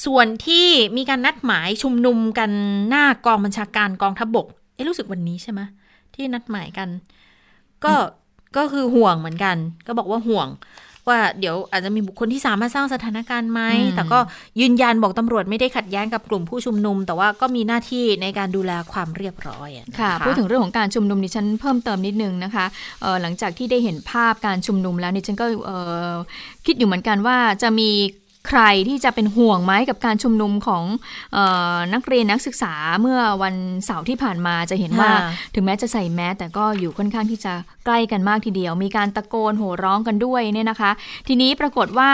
[0.05, 2.51] ส่วนที่มีการนัดหมายชุมนุมกัน
[2.89, 5.61] หน้ากองบัญชาการกองทัพบบกเอ๊ะรู้สึกวันนี้ใช่ไหม
[6.15, 6.89] ที่นัดหมายกัน
[7.85, 7.93] ก็
[8.57, 9.55] ก็คือห่วงเหมือนกัน
[9.87, 10.47] ก็บอกว่าห่วง
[11.09, 14.19] ว่าเดี๋ยวอาจจะมีบุคคลที่สามารถสร้างสถานการณ์ไหมอืมแต่ก็
[14.59, 22.65] ยืนยันบอกตำรวจไม่ได้ขัดแย้งกับกลุ่มผู้ชุมนุม แต่ว่าก็มีหน้าที่ในการดูแลความเรียบร้อยอะนค่ะ พูดถึงเรื่องของการชุมนุมดิฉันเพิ่มเติมนิดนึงนะคะ
[23.01, 25.77] เอ่อหลังจากที่ได้เห็นภาพการชุมนุมแล้วดิฉันก็เอ่
[26.11, 26.13] อ
[26.65, 27.89] คิดอยู่เหมือนกันว่าจะมี
[28.47, 30.83] ใครที่จะเป็นห่วงไหมกับการชุมนุมของ
[31.33, 31.39] เอ
[31.75, 37.53] อนักเรียนนักศึกษาเมื่อวันเสาร์ที่ผ่านมาจะเห็นว่าค่ะถึงแม้จะใส่แมสแต่ก็อยู่ค่อนข้างที่จะ
[37.85, 40.91] ใกล้กันมากทีเดียว มีการตะโกนโห่ร้องกันด้วยเนี่ยนะคะ
[41.27, 42.09] ทีนี้ปรากฏว่า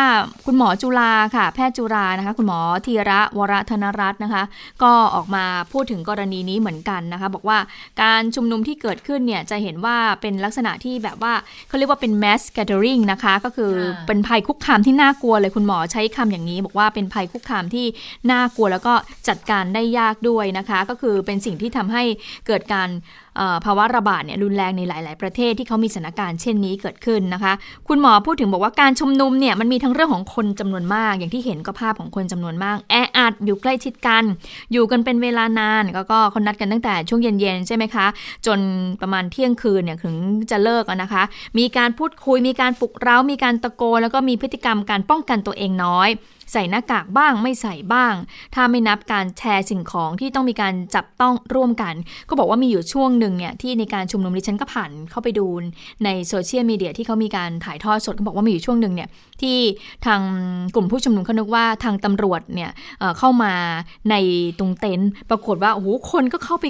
[0.46, 4.44] คุณหมอจุฬาค่ะ แพทย์จุฬานะคะ คุณหมอธีระวรธนรัตน์นะคะ
[4.84, 7.58] ก็ออกมาพูดถึงกรณีนี้เหมือนกันนะคะ บอกว่า
[8.02, 11.34] การชุมนุมที่เกิดขึ้นเนี่ยจะเห็นว่าเป็นลักษณะที่แบบว่า
[11.68, 17.86] เขาเรียกว่าเป็น mass gathering นะคะ ก็คือค่ะเป็นภัยคุกคามที่น่ากลัวเลยคุณหมอใช้คำอย่างนี้ บอกว่าเป็นภัยคุกคามที่
[18.32, 18.94] น่ากลัวแล้วก็
[19.28, 22.04] จัดการได้ยากด้วยนะคะ ก็คือเป็นสิ่งที่ทำให้
[22.48, 22.90] เกิดการ
[23.66, 27.54] ภาวะระบาดเนี่ยรุนแรงในหลาย ๆ ประเทศที่เขามีสถานการณ์เช่นนี้เกิดขึ้นนะคะ
[27.88, 34.24] คุณหมอพูดถึงบอกว่าการชุมนุมเนี่ยมันมีทั้งเรื่องของคนจำนวนมาก อย่างที่เห็นก็ภาพของคนจำนวนมาก แออัดอยู่ใกล้ชิดกัน
[34.72, 38.08] อยู่กันเป็นเวลานานก็ก็เขานัดกันตั้งแต่ช่วงเย็น ๆ ใช่ไหมคะ
[38.46, 38.60] จน
[39.02, 40.16] ประมาณเที่ยงคืนเนี่ยถึง
[40.52, 41.24] จะเลิกนะคะ
[41.60, 46.10] มีการพูดคุยมีการปลุกเร้ามีการตะโกนแล้วก็มีพฤติกรรมการป้องกันตัวเองน้อย
[46.52, 48.14] ใส่หน้ากากบ้างไม่ใส่บ้าง
[48.56, 51.94] ถ้าไม่นับการแชร์สิ่งของที่ต้องมีการจับต้องร่วมกัน
[52.30, 55.46] ก็บอกว่ามีอยู่ช่วงหนึ่งเนี่ยที่ในการชุมนุมดิฉันก็ผ่านเข้าไปดู
[56.04, 59.10] ในโซเชียลมีเดียที่เขามีการถ่ายทอดสดก็บอกว่ามีอยู่ช่วงหนึ่งเนี่ย
[59.42, 59.58] ที่
[60.06, 60.22] ทาง
[60.76, 63.54] กลุ่มผู้ชุมนุมเขานึกว่าทางตำรวจเนี่ยเอ่อเข้ามา
[64.10, 64.16] ใน
[64.60, 66.66] ตรงเต็นท์ปรากฏว่าโอ้โหคนก็เข้าไป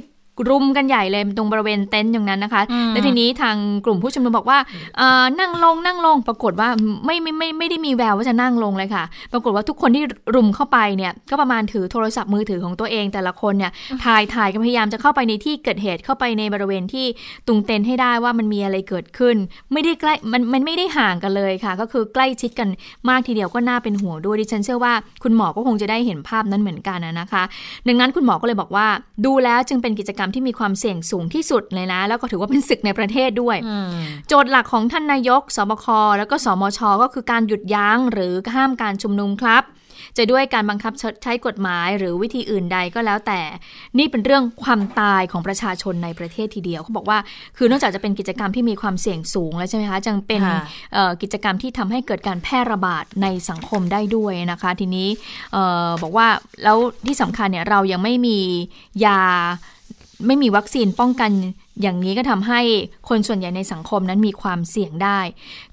[0.50, 3.56] รุมกันใหญ่เลยตรงบริเวณเต็นท์อย่างนั้นนะคะอืมแล้วทีนี้ทาง
[3.86, 4.60] กลุ่มผู้ชุมนุมบอกว่า
[4.98, 6.70] เอ่อนั่งลงนั่งลงปรากฏว่า
[7.06, 9.04] ไม่ไม่ไม่ไม่ได้มีแววว่าจะนั่งลงเลยค่ะ
[9.34, 10.04] ปรากฏว่าทุกคนที่
[10.36, 13.72] รุมเข้าไปเนี่ยก็ประมาณถือโทรศัพท์มือถือของตัวเองแต่ละคนเนี่ย
[14.04, 17.06] ถ่ายถ่ายกันพยายามจะเข้าไปในที่เกิดเหตุเข้าไปในบริเวณที่
[17.48, 19.36] ตุงเต็นท์ให้ได้ว่ามันมีอะไรเกิดขึ้น
[19.74, 22.70] ไม่ได้ใกล้มันมันไม่ได้ห่างกันเลยค่ะ ก็คือใกล้ชิดกัน
[23.10, 27.44] มากทีเดียวก็น่าเป็นห่วงด้วยดิฉันเชื่อว่าคุณหมอก็คงจะได้เห็นภาพนั้นเหมือนกันนะนะคะ
[27.88, 28.88] ดังนั้นคุณหมอก็เลยบอกว่า
[29.26, 33.90] ดูแล้วจึงเป็นกิจกรรมที่มีความเสี่ยงสูงที่สุดเลยนะ แล้วก็ถือว่าเป็นศึกในประเทศด้วยอืม
[34.28, 35.86] โจทย์หลักของท่านนายก สบค
[36.18, 39.66] แล้วก็สมช ก็คือการหยุดยั้งหรือห้ามการชุมนุมครับ
[40.18, 40.94] จะด้วยการบังคับ
[41.24, 43.42] ใช้กฎหมายหรือวิธีอื่นใดก็แล้วแต่
[43.98, 47.20] นี่เป็นเรื่องความตายของประชาชนในประเทศทีเดียวเขาบอกว่า
[47.58, 50.60] คือนอกจากจะเป็นกิจกรรมที่มีความเสี่ยงสูงแล้วใช่ไหมคะจังเป็นค่ะ
[50.94, 55.08] เอ่อกิจกรรมที่ทำให้เกิดการแพร่ระบาดในสังคมได้ด้วยนะคะ ทีนี้
[55.54, 55.58] เอ
[55.88, 56.28] อบอกว่า
[56.64, 58.40] แล้วที่สำคัญเนี่ยเรายังไม่มี
[59.06, 59.22] ยา
[60.28, 61.32] ไม่มีวัคซีนป้องกัน
[61.82, 62.60] อย่างนี้ก็ทำให้
[63.10, 65.20] คนส่วนใหญ่ในสังคมนั้นมีความเสี่ยงได้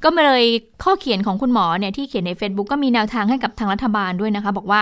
[0.05, 0.45] ก็เลย
[0.85, 4.81] ข้อเขียนของคุณหมอเนี่ยที่เขียนใน Facebook ก็มีแนวทางให้กับทางรัฐบาลด้วยนะคะ บอกว่า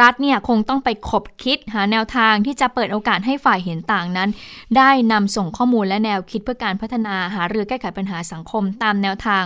[0.00, 4.28] รัฐเนี่ยคงต้องไปขบคิดหาแนวทางที่จะเปิดโอกาสให้ฝ่ายเห็นต่างนั้น
[4.76, 9.44] ได้นำส่งข้อมูลและแนวคิดเพื่อการพัฒนาหาเรือแก้ไขปัญหาสังคม ตามแนวทาง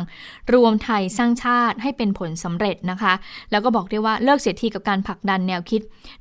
[0.54, 3.12] รวมไทยสร้างชาติให้เป็นผลสำเร็จนะคะ
[3.50, 5.80] แล้วก็บอกได้ว่าเลิกเสียทีกับการผลักดันแนวคิด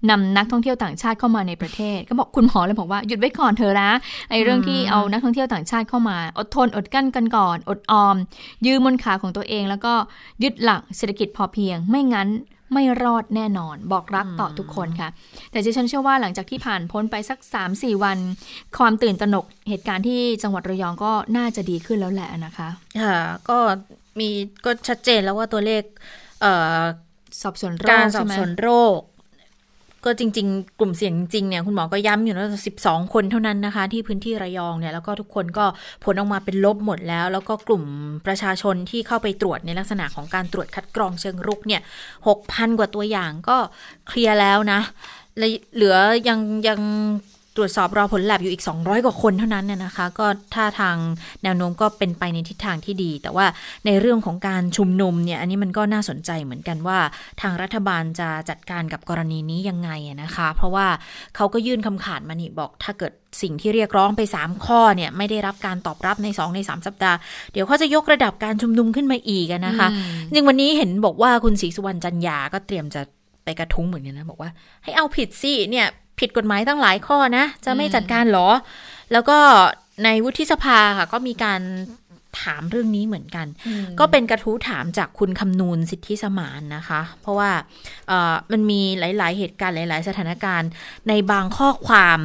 [0.10, 3.90] นำนักท่องเที่ยวต่างชาติเข้ามาในประเทศ ก็บอกคุณหมอเลยบอกว่าหยุดไว้ก่อนเถอนะ
[4.30, 8.16] ไอ้เรื่องที่เอานักท่องเที่ยวต่างชาติเข้ามา อดทนอดกั้นกันก่อน อดออม
[8.66, 9.94] ยืมบนขาของตัวเอง แล้วก็
[10.44, 12.30] ยึดหลักเศรษฐกิจพอเพียง ไม่งั้น
[12.74, 15.10] ไม่รอดแน่นอนบอกรักต่อทุกคนค่ะ
[15.52, 17.40] แต่ดิฉันเชื่อว่าหลังจากที่ผ่านพ้นไปสัก
[17.72, 18.18] 3-4 วัน
[18.78, 22.70] ความตื่นตระหนกเหตุการณ์ที่จังหวัดระยองก็น่าจะดีขึ้นแล้วแหละนะคะ
[23.02, 23.18] ค่ะ
[23.50, 23.58] ก็
[24.20, 24.30] มี
[24.66, 25.84] ก็ชัดเจนแล้วว่าตัวเลข
[26.42, 26.80] เอ่อ
[27.42, 29.00] สอบสวนโรการคสอใช่บไหมสวนโรค
[30.06, 32.50] ก็จริง ๆ กลุ่มเสี่ยงจริงเนี่ยคุณหมอก็ย้ำอยู่ว่า
[32.82, 35.66] 12 คนเท่านั้นนะคะ ที่พื้นที่ระยองเนี่ยแล้วก็ทุกคนก็
[36.04, 37.84] ผลออกมาเป็นลบหมดแล้ว แล้วก็กลุ่ม
[38.26, 41.82] ประชาชนที่เข้าไปตรวจในลักษณะของการตรวจคัดกรองเชิงรุกเนี่ย
[42.28, 43.58] 6,000 กว่าตัวอย่างก็
[44.08, 44.80] เคลียร์แล้วนะ
[45.38, 45.96] และเหลือ
[46.28, 46.80] ยังยัง
[47.58, 50.96] ตรวจสอบรอผลแลบอยู่อีก 200 กว่าคนเท่านั้นเนี่ยนะคะ ก็ถ้าทาง
[51.44, 53.46] แนวโน้มก็เป็นไปในทิศทางที่ดี แต่ว่า
[53.86, 57.00] ในเรื่องของการชุมนุมเนี่ยอันนี้มันก็น่าสนใจเหมือนกันว่า
[57.42, 60.88] ทางรัฐบาลจะจัดการกับกรณีนี้ยังไงอะนะคะ เพราะว่า
[61.36, 67.18] เขาก็ยื่นคำขาดมานี่บอกถ้าเกิดสิ่งที่เรียกร้องไป 3 ข้อเนี่ยไม่ได้รับการตอบรับใน 2 ใน 3 สัปดาห์
[67.54, 69.88] เดี๋ยวเขาจะยกระดับการชุมนุมขึ้นมาอีกอะนะคะ
[70.26, 73.02] จริงวันนี้เห็นบอกว่าคุณศรีสุวรรณจันยาก็เตรียมจะ
[73.44, 74.52] ไปกระทุ้งเหมือนกันนะ บอกว่า
[74.84, 75.88] ให้เอาผิดสิเนี่ย
[76.24, 78.50] ผิดกฎหมายตั้งหลายข้อนะ จะไม่จัดการเหรอ
[79.12, 79.38] แล้วก็
[80.04, 81.62] ในวุฒิสภาค่ะ ก็มีการ
[82.42, 83.48] ถามเรื่องนี้เหมือนกัน
[84.00, 87.52] ก็เป็นกระทู้ถามจากคุณคำนูนสิทธิสมานนะคะ เพราะว่า
[88.08, 90.70] เอ่อมันมีหลาย ๆ เหตุการณ์หลาย ๆ สถานการณ์
[91.10, 92.20] ในบางข้อความ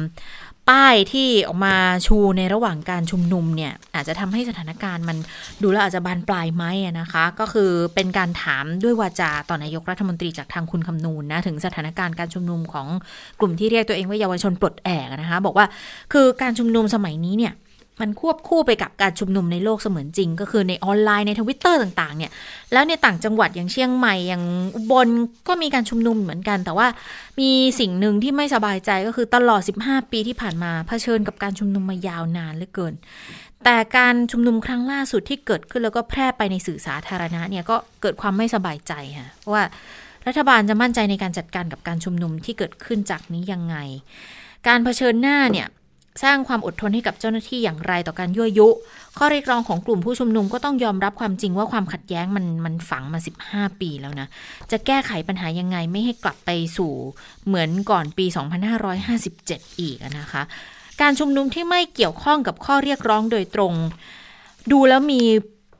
[0.69, 1.75] ป้ายที่ออกมา
[2.07, 5.17] ชูในระหว่างการชุมนุมเนี่ยอาจจะทำให้สถานการณ์มัน
[5.61, 6.65] ดูแล้วอาจจะบานปลายไหม
[6.99, 12.87] นะคะ ก็คือเป็นการถามด้วยวาจาต่อนายกรัฐมนตรีจากทางคุณคำนูนนะถึงสถานการณ์การชุมนุมของ
[13.39, 15.65] กลุ่มที่เรียกตัวเองว่าเยาวชนปลดแอกนะคะ บอกว่า
[16.13, 17.53] คือการชุมนุมสมัยนี้เนี่ย
[18.01, 22.31] มันควบคู่ไปกับการชุมนุมในโลกเสมือนจริง ก็คือในออนไลน์ในทวิตเตอร์ต่างๆ เนี่ย
[22.73, 24.43] แล้วในต่างจังหวัดอย่างเชียงใหม่อย่าง
[24.75, 25.07] อุบล
[25.47, 26.87] ก็มีการชุมนุมเหมือนกัน แต่ว่า
[27.39, 32.93] มีสิ่งหนึ่งที่ไม่สบายใจก็คือตลอด 15 ปีที่ผ่านมาเผชิญกับการชุมนุมมายาวนานเหลือเกิน
[33.63, 39.63] แต่การชุมนุมครั้งล่าสุดที่เกิดขึ้นแล้วก็แพร่ไปในสื่อสาธารณะเนี่ยก็เกิดความไม่สบายใจค่ะเพราะว่า
[40.27, 43.75] รัฐบาลจะมั่นใจในการจัดการกับการชุมนุมที่เกิดขึ้นจากนี้ยังไง
[44.67, 45.67] การเผชิญหน้าเนี่ย
[46.23, 48.67] สร้างความอดทนให้กับเจ้าหน้าที่อย่างไรต่อการยั่วยุ
[49.17, 54.27] ข้อเรียกร้องของกลุ่มผู้ชุมนุมก็ต้องยอมรับความจริงว่าความขัดแย้งมันมันฝังมา 15 ปีแล้วนะ
[54.71, 56.91] จะแก้ไขปัญหายังไงไม่ให้กลับไปสู่
[57.47, 58.25] เหมือนก่อนปี
[59.03, 60.43] 2557 อีกอะนะคะ
[61.01, 63.73] การชุมนุมที่ไม่เกี่ยวข้องกับข้อเรียกร้องโดยตรง
[64.71, 65.21] ดูแล้วมี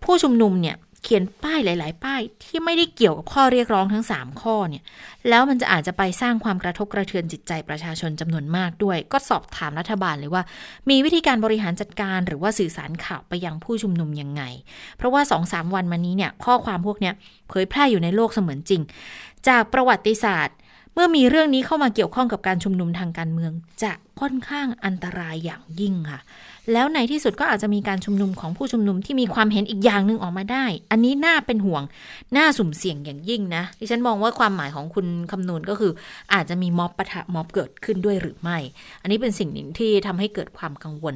[0.04, 4.84] ผู้ชุมนุมเนี่ย เขียนป้ายหลาย ๆ ป้ายที่ไม่ได้เกี่ยวกับข้อเรียกร้องทั้ง 3 ข้อเนี่ย
[5.30, 10.44] แล้วมันจะอาจจะไปสร้างความกระทบกระเทือนจิตใจประชาชนจำนวนมากด้วย ก็สอบถามรัฐบาลเลยว่า
[10.90, 14.44] มีวิธีการบริหารจัดการหรือว่าสื่อสารข่าวไปยังผู้ชุมนุมยังไง
[14.98, 17.14] เพราะว่า2อสวันมานี้เนี่ยข้อความพวกเนี้ย
[17.50, 18.82] เผยแพร่อยู่ในโลกเสมือนจริง
[19.48, 20.58] จากประวัติศาสตร์
[20.94, 23.52] เมื่อมีเรื่องนี้เข้ามาเกี่ยวข้องกับการชุมนุมทางการเมือง
[23.84, 26.20] จะค่อนข้างอันตรายอย่างยิ่งค่ะ
[26.74, 31.84] แล้วในที่สุดก็อาจจะมีการชุมนุมของผู้ชุมนุมที่มีความเห็นอีกอย่างหนึ่งออกมาได้ อันนี้น่าเป็นห่วง
[32.38, 35.92] น่าสุ่มเสี่ยงอย่างยิ่งนะ ดิฉันมองว่าความหมายของคุณคำนูนก็คือ
[36.34, 38.58] อาจจะมีม็อบปะทะม็อบเกิดขึ้นด้วยหรือไม่
[39.02, 41.16] อันนี้เป็นสิ่งหนึ่งที่ทำให้เกิดความกังวล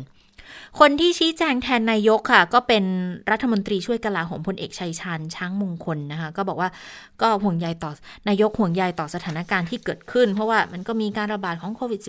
[0.80, 2.84] คนที่ชี้แจงแทนนายกค่ะ ก็เป็น
[3.32, 6.70] รัฐมนตรีช่วยกลาโหมพลเอกชัยชาญช้างมงคลนะคะ ก็บอกว่า
[7.22, 7.92] ก็ห่วงใยต่อ
[8.30, 12.02] นายกห่วงใยต่อสถานการณ์ที่เกิดขึ้น เพราะว่ามันก็มีการระบาดของโควิด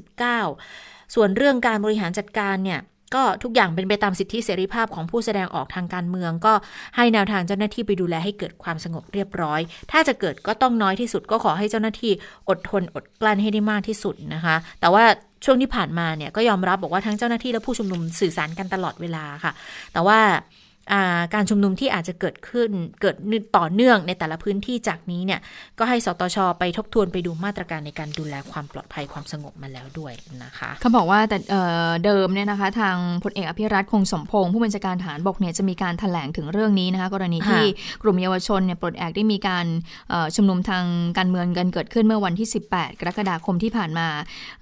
[0.53, 2.81] -19 ส่วนเรื่องการบริหารจัดการเนี่ย
[3.15, 6.53] ก็ทุกอย่างเป็นไปตามสิทธิเสรีภาพของผู้แสดงออกทางการเมือง ก็
[6.97, 9.61] ให้แนวทางเจ้าหน้าที่ไปดูแลให้เกิดความสงบเรียบร้อย
[9.91, 12.13] ถ้าจะเกิดก็ต้องน้อยที่สุด ก็ขอให้เจ้าหน้าที่
[12.49, 15.05] อดทนอดกลั้นให้ได้มากที่สุดนะคะ แต่ว่า
[15.45, 19.53] ช่วงที่ผ่านมาเนี่ยก็ยอมรับบอกว่าทั้งเจ้าหน้าที่และผู้ชุมนุมสื่อสารกันตลอดเวลาค่ะ
[19.93, 20.19] แต่ว่า
[21.35, 22.71] การชุมนุมที่อาจจะเกิดขึ้น
[23.01, 23.17] เกิด
[23.57, 25.41] ต่อเนื่องในแต่ละพื้นที่จากนี้เนี่ย
[25.79, 30.13] ก็ให้สตชไปทบทวนไปดูมาตรการในการดูแลความปลอดภัยความสงบมาแล้วด้วย
[30.45, 37.65] นะคะเขาบอกว่าแต่เอ่อเดิมเนี่ยนะคะ ทางพลเอกอภิรัตคงสมพงศ์ผู้บัญชาการทหารบกเนี่ยจะมีการถแถลงถึงเรื่องนี้นะคะกรณีที่
[38.03, 39.67] กลุ่มเยาวชนเนี่ยปลดแอกได้มีการ
[40.11, 40.85] เอ่อชุมนุมทาง
[41.19, 44.09] การเมืองกันเกิดขึ้นเมื่อวันที่ 18 กรกฎาคมที่ผ่านมา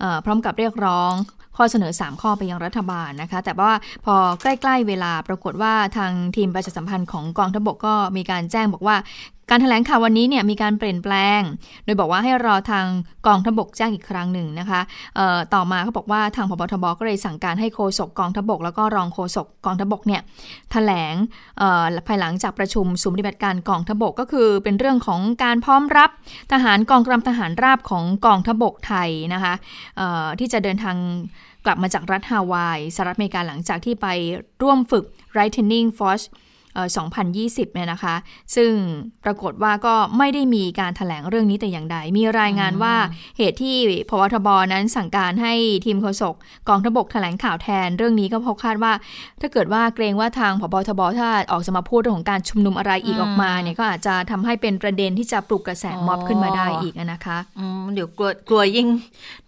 [0.01, 1.13] เอ่อพร้อมกับเรียกร้อง
[1.57, 3.71] ข้อเสนอ 3 ข้อไปยังรัฐบาลนะคะ แต่ว่า
[4.05, 8.97] พอใกล้ ๆ เวลาปรากฏว่าทางทีมประชาสัมพันธ์ของกองทัพบกก็มีการแจ้งบอกว่า
[9.51, 11.41] การถแถลงข่าววันนี้เนี่ยมีการเปลี่ยนแปลง
[11.85, 12.87] โดยบอกว่าให้รอทาง
[13.27, 14.81] กองทบกแจ้งอีกครั้งหนึ่งนะคะ
[15.55, 20.23] ต่อมาเขาบอกว่าทางพบทบก็เลยสั่งการให้โฆษกกองทบก แล้วก็รองโฆษกกองทบกเนี่ย
[20.73, 21.15] แถลง
[22.07, 26.11] ภายหลังจากประชุมศูนย์ปฏิบัติการกองทบกก็คือ เป็นเรื่องของการพร้อมรับ
[26.53, 29.55] ทหารกองกำลังทหารราบของกองทบกไทยนะคะ
[30.39, 30.97] ที่จะเดินทาง
[31.65, 34.07] กลับมาจากรัฐฮาวายสหรัฐอเมริกาหลังจากที่ไป
[34.63, 35.05] ร่วมฝึก
[35.39, 36.42] Lightning Force เอ่อ
[37.07, 38.15] 2020เนี่ยนะคะ
[38.57, 38.73] ซึ่ง
[39.25, 42.95] ปรากฏว่าก็ไม่ได้มีการถแถลงเรื่องนี้แต่อย่างใด มีรายงานว่า
[43.39, 43.77] เหตุที่
[44.11, 45.55] พวทบนั้นสั่งการให้
[45.85, 46.35] ทีมโฆษก
[46.69, 48.93] กองทพบกแถลงข่าวแทนเรื่องนี้ก็เพราะคาดว่า
[49.41, 58.89] ถ้าเกิดว่าเกรงว่าทางพบทบถ้าออกจะมาพูดเรื่องของการชุมนุมอะไรอีกออกมาเนี่ยก็อาจจะทำให้เป็นประเด็นที่จะปลุกกระแสม็อบขึ้นมาได้อีกอะนะคะอืมเดี๋ยวกลัวกลัวยิ่ง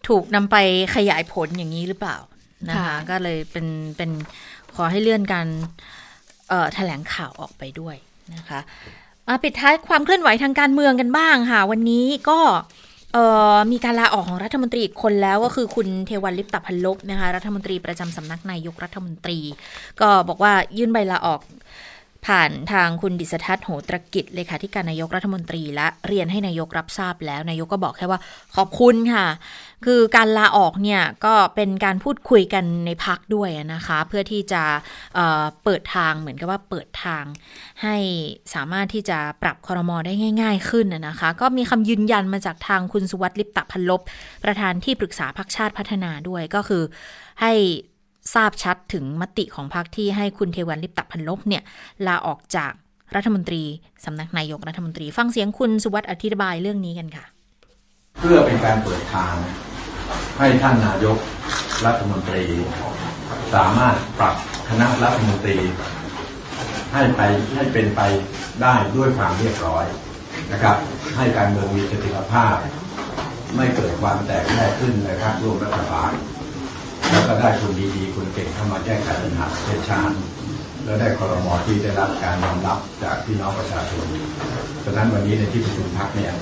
[0.09, 0.57] ถูกนำไป
[0.95, 2.17] ขยายผลอย่างนี้หรือเปล่า
[2.69, 3.67] นะคะค่ะก็เลยเป็น
[3.97, 4.11] เป็น
[4.77, 6.04] ขอให้เลื่อนการเอ่อ
[6.75, 7.97] แถลงข่าวออกไปด้วย
[8.35, 8.61] นะคะ
[9.29, 12.39] มาปิดท้ายความเคลื่อนไหวทางการเมืองกันบ้างค่ะ วันนี้ก็
[13.73, 19.39] มีการลาออกของรัฐมนตรีอีกคนแล้วก็คือคุณเทวันลิปตพันลบนะคะรัฐมนตรีประจำสำนักนายกรัฐมนตรี
[20.01, 21.41] ก็บอกว่ายื่นใบลาออก
[22.27, 28.21] ผ่านทางคุณดิษทัศน์โหตรกิจเลขาธิการนายกรัฐมนตรีและเรียนให้นายกรับทราบแล้วนายกก็บอกแค่ว่า
[28.57, 29.27] ขอบคุณค่ะ
[29.85, 34.63] คือการลาออกเนี่ยก็เป็นการพูดคุยกันในพักด้วยนะคะ เพื่อที่จะ
[35.15, 37.25] เเปิดทางเหมือนกับว่าเปิดทาง
[37.83, 37.97] ให้
[38.55, 44.01] สามารถที่จะปรับคอรมอได้ง่าย ๆ ขึ้นนะนะคะ ก็มีคำยืนยันมาจากทางคุณสุวัสดิ์ลิปตะพันลบ
[44.45, 46.83] ประธานที่ปรึกษาพักชาติพัฒนาด้วยก็คือ
[47.41, 47.53] ให้
[48.33, 51.63] ทราบชัดถึงมติของพรรคที่ให้คุณเทวันลิปตะพันลบเนี่ย
[52.07, 52.73] ลาออกจาก
[53.15, 53.63] รัฐมนตรี
[54.05, 57.25] สำนักนายกรัฐมนตรี ฟังเสียงคุณสุวัสดิ์อธิบายเรื่องนี้กันค่ะ
[58.19, 59.35] เพื่อเป็นการเปิดทาง
[60.39, 61.19] ให้ท่านนายก
[61.87, 62.45] รัฐมนตรี
[63.55, 64.35] สามารถปรับ
[64.69, 65.57] คณะรัฐมนตรี
[66.93, 67.21] ให้ไป
[67.55, 68.01] ให้เป็นไป
[68.63, 69.85] ได้ด้วยความเรียบร้อย
[70.53, 70.77] นะครับ
[71.17, 72.57] ให้การเมืองมีเสถียรภาพ
[73.57, 76.13] ไม่เกิดความแตกแยกขึ้นในการร่วมรัฐบาล
[77.11, 80.15] แล้วก็ได้คนดีๆ คนเก่งเข้ามาแก้ไขปัญหาประเทศชาติ
[80.85, 84.07] แล้วได้คอรมอที่ได้รับการยอมรับจากพี่น้องประชาชน
[84.85, 86.33] ฉะนั้นวันนี้ในที่ประชุมพักเนี่ย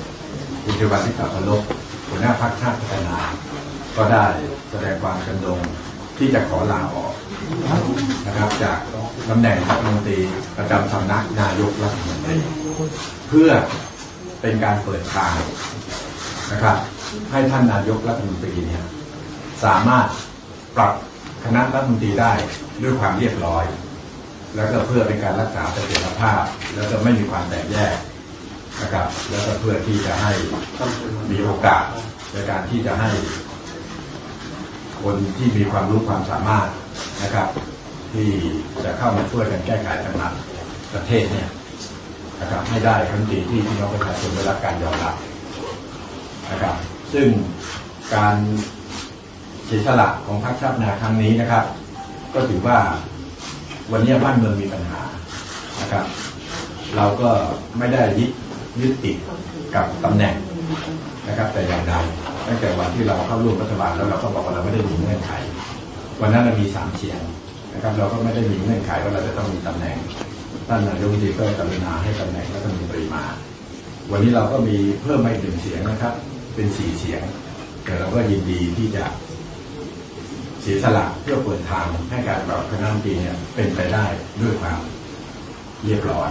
[0.65, 1.63] คุณเทวันที่กลับมาลบ
[2.09, 3.19] หัวหน้าพรรคชาติพัฒนา
[3.97, 4.27] ก็ได้
[4.71, 5.61] แสดงความจำนง
[6.19, 7.13] ที่จะขอลาออก
[8.27, 8.79] นะครับจาก
[9.29, 10.19] ตำแหน่งรัฐมนตรี
[10.57, 12.37] ประจำสำนักนายกรัฐมนตรี
[13.29, 13.51] เพื่อ
[14.41, 15.35] เป็นการเปิดทาง
[16.53, 16.77] นะครับ
[17.31, 18.85] ให้ท่านนายกรัฐมนตรีเนี่ย
[19.65, 20.07] สามารถ
[20.77, 20.93] ปรับ
[21.45, 22.33] คณะรัฐมนตรีได้
[22.83, 23.65] ด้วยความเรียบร้อย
[24.57, 26.43] แล้วก็เพื่อเป็นการรักษาเสถียรภาพ
[26.75, 27.95] แล้วก็ไม่มีความแตกแยก
[28.83, 30.33] นะครับ แล้วก็เพื่อที่จะให้
[31.33, 31.85] มีโอกาส
[32.33, 33.11] ในการที่จะให้
[35.03, 36.69] คนที่มีความรู้ความสามารถ
[37.23, 37.49] นะครับ
[38.13, 38.29] ที่
[38.85, 40.29] จะเข้ามาช่วยกันแก้ไขปัญหา
[40.95, 41.49] ประเทศเนี่ย
[42.41, 45.15] นะครับให้ได้ทันทีที่พี่น้องประชาชนได้รับการยอมรับ
[46.51, 46.77] นะครับ
[47.13, 47.29] ซึ่ง
[48.15, 48.37] การ
[49.75, 51.65] สียสละของพรรคชาตินาครั้งนี้นะครับ
[52.35, 52.79] ก็ถือว่า
[53.93, 55.01] วันนี้บ้านเมืองมีปัญหา
[55.81, 56.05] นะครับ
[56.97, 57.29] เราก็
[57.79, 58.31] ไม่ได้ยึด
[58.81, 59.17] ยึดติด
[59.75, 60.35] กับตำแหน่ง
[61.29, 61.95] นะครับ แต่อย่างใด
[62.47, 65.33] ตั้งแต่วันที่เราเข้าร่วมรัฐบาลแล้วเราก็บอกว่าเราไม่ได้มีเงื่อนไข
[66.21, 67.21] วันนั้นเรามีสามเสียง
[67.75, 69.97] นะครับ เราก็ไม่ได้มีเงื่อนไขว่าเราจะต้องมีตำแหน่ง
[70.69, 73.25] ท่านนายกรัฐมนตรีก็กรุณาให้ตำแหน่งรัฐมนตรีมา
[74.11, 76.15] วันนี้เราก็มีเพิ่มมาอีกหนึ่งเสียงนะครับ
[76.55, 77.23] เป็นสี่เสียง
[77.85, 79.05] แต่เราก็ยินดีที่จะ
[80.63, 84.05] เสียสละเพื่อเปิดทางให้การปรับคณะรัฐมนตรีเนี่ยเป็นไปได้
[84.41, 84.81] ด้วยความ
[85.85, 86.31] เรียบร้อย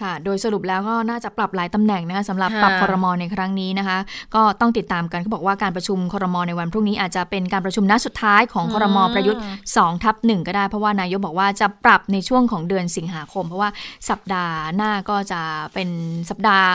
[0.00, 3.98] ค่ะ โดยสรุปแล้วก็น่าจะปรับหลายตำแหน่งนะคะสำหรับค่ะปรับคอรมอในครั้งนี้นะคะ
[4.34, 9.42] ก็ต้องติดตามกันเขาบอกว่าการประชุมคอรมอในวันพรุ่งนี้อาจจะเป็นการประชุมนัดสุดท้ายของคอรมอประยุทธ์
[9.72, 13.70] 2ทับหนึ่งก็ได้ เพราะว่านายกบอกว่าจะปรับในช่วงของเดือนสิงหาคม เพราะว่า
[14.10, 15.40] สัปดาห์หน้าก็จะ
[15.74, 15.88] เป็น
[16.30, 16.68] สัปดาห์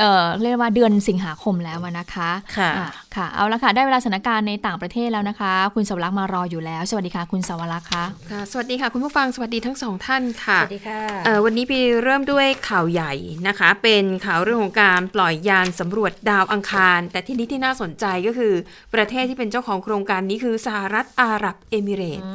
[0.00, 2.84] เอ่อเรียกว่าเดือนสิงหาคมแล้วนะคะค่ะอ่
[3.16, 13.12] ค่ะ เอาละค่ะได้เวลาสถานการณ์ในต่างประเทศแล้วนะคะ คุณสวรักษ์มารออยู่แล้ว สวัสดีค่ะ คุณสวรักษ์คะค่ะสวัสดีค่ะ คุณผู้ฟังสวัสดีทั้งสองท่านค่ะสวัสดีค่ะเอ่อวันนี้พี่เริ่มด้วยข่าวใหญ่
[13.48, 18.54] นะคะ เป็นข่าวเรื่องของการปล่อยยานสำรวจดาวอังคาร แต่ที่นี้ที่น่าสนใจก็คือ
[18.94, 22.26] ประเทศที่เป็นเจ้าของโครงการนี้คือสหรัฐอาหรับเอมิเรตส์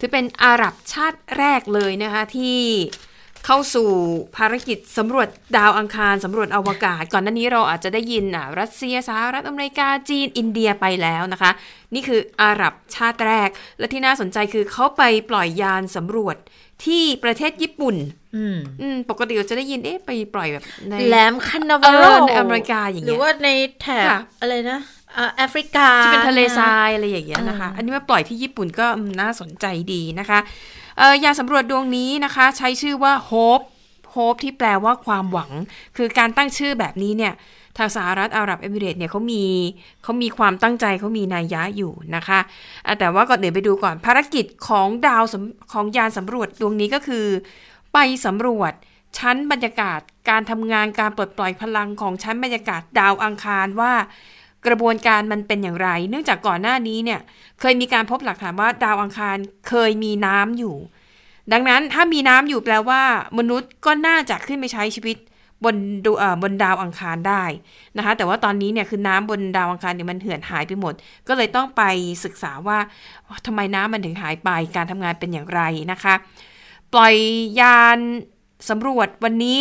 [0.00, 2.58] ถือเป็นอาหรับชาติแรกเลยนะคะที่
[3.46, 3.90] เข้าสู่
[4.36, 11.50] ภารกิจสำรวจดาวอังคารสำรวจอวกาศ ก่อนหน้านี้เราอาจจะได้ยินอะรัสเซียสหรัฐอเมริกาจีนอินเดียไปแล้วนะคะ
[11.94, 16.36] นี่คืออาหรับชาติแรก และที่น่าสนใจคือเขาไปปล่อยยานสำรวจ
[16.84, 17.96] ที่ประเทศญี่ปุ่น
[18.36, 23.48] อืมอืมปกติเราจะได้ยินเอ๊ะไปปล่อยแบบในแหลมคันนาเอวาโรอในอเมริกาอย่างเงี้ยหรือว่าใน
[23.80, 24.78] แถบค่ะอะไรนะ
[25.16, 30.83] อ่าแอฟริกาที่เป็นทะเลทรายอะไรอย่างเงี้ยนะคะ อันนี้มาปล่อยที่ญี่ปุ่นก็อืมน่าสนใจดีนะคะเอ่อ
[31.24, 33.64] ยานสำรวจดวงนี้นะคะ ใช้ชื่อว่า Hope
[34.14, 35.50] Hope ที่แปลว่าความหวัง
[35.96, 37.34] คือการตั้งชื่อแบบนี้เนี่ย
[37.78, 39.44] ทางสหรัฐอาหรับเอมิเรตเนี่ยเขามี
[40.02, 42.40] เขามีความตั้งใจเขามีนัยยะอยู่นะคะ
[42.98, 45.22] แต่ว่าก่อนอื่นไปดูก่อนภารกิจของดาว
[45.72, 47.26] ของยานสำรวจดวงนี้ก็คือ
[47.92, 48.72] ไปสำรวจ
[49.18, 53.92] ชั้นบรรยากาศการทำงานการปลดปล่อยพลังของชั้นบรรยากาศดาวอังคารว่า
[54.66, 57.20] กระบวนการมันเป็นอย่างไร เนื่องจากก่อนหน้านี้เนี่ย
[57.60, 59.36] เคยมีการพบหลักฐานว่าดาวอังคาร
[59.68, 60.76] เคยมีน้ำอยู่
[61.52, 63.02] ดังนั้นถ้ามีน้ำอยู่แปลว่า
[63.38, 65.16] มนุษย์ก็น่าจะขึ้นไปใช้ชีวิต
[65.64, 66.12] บนดู
[66.42, 67.44] บนดาวอังคารได้
[67.96, 70.94] นะคะ แต่ว่าตอนนี้เนี่ยคือน้ำบนดาวอังคารเนี่ยมันเหือดหายไปหมด
[71.28, 71.82] ก็เลยต้องไป
[72.24, 72.78] ศึกษาว่า
[73.46, 75.60] ทำไมน้ำมันถึงหายไปการทำงานเป็นอย่างไร
[75.92, 76.14] นะคะ
[76.92, 77.14] ปล่อย
[77.60, 77.98] ยาน
[78.68, 79.60] สำรวจวันนี้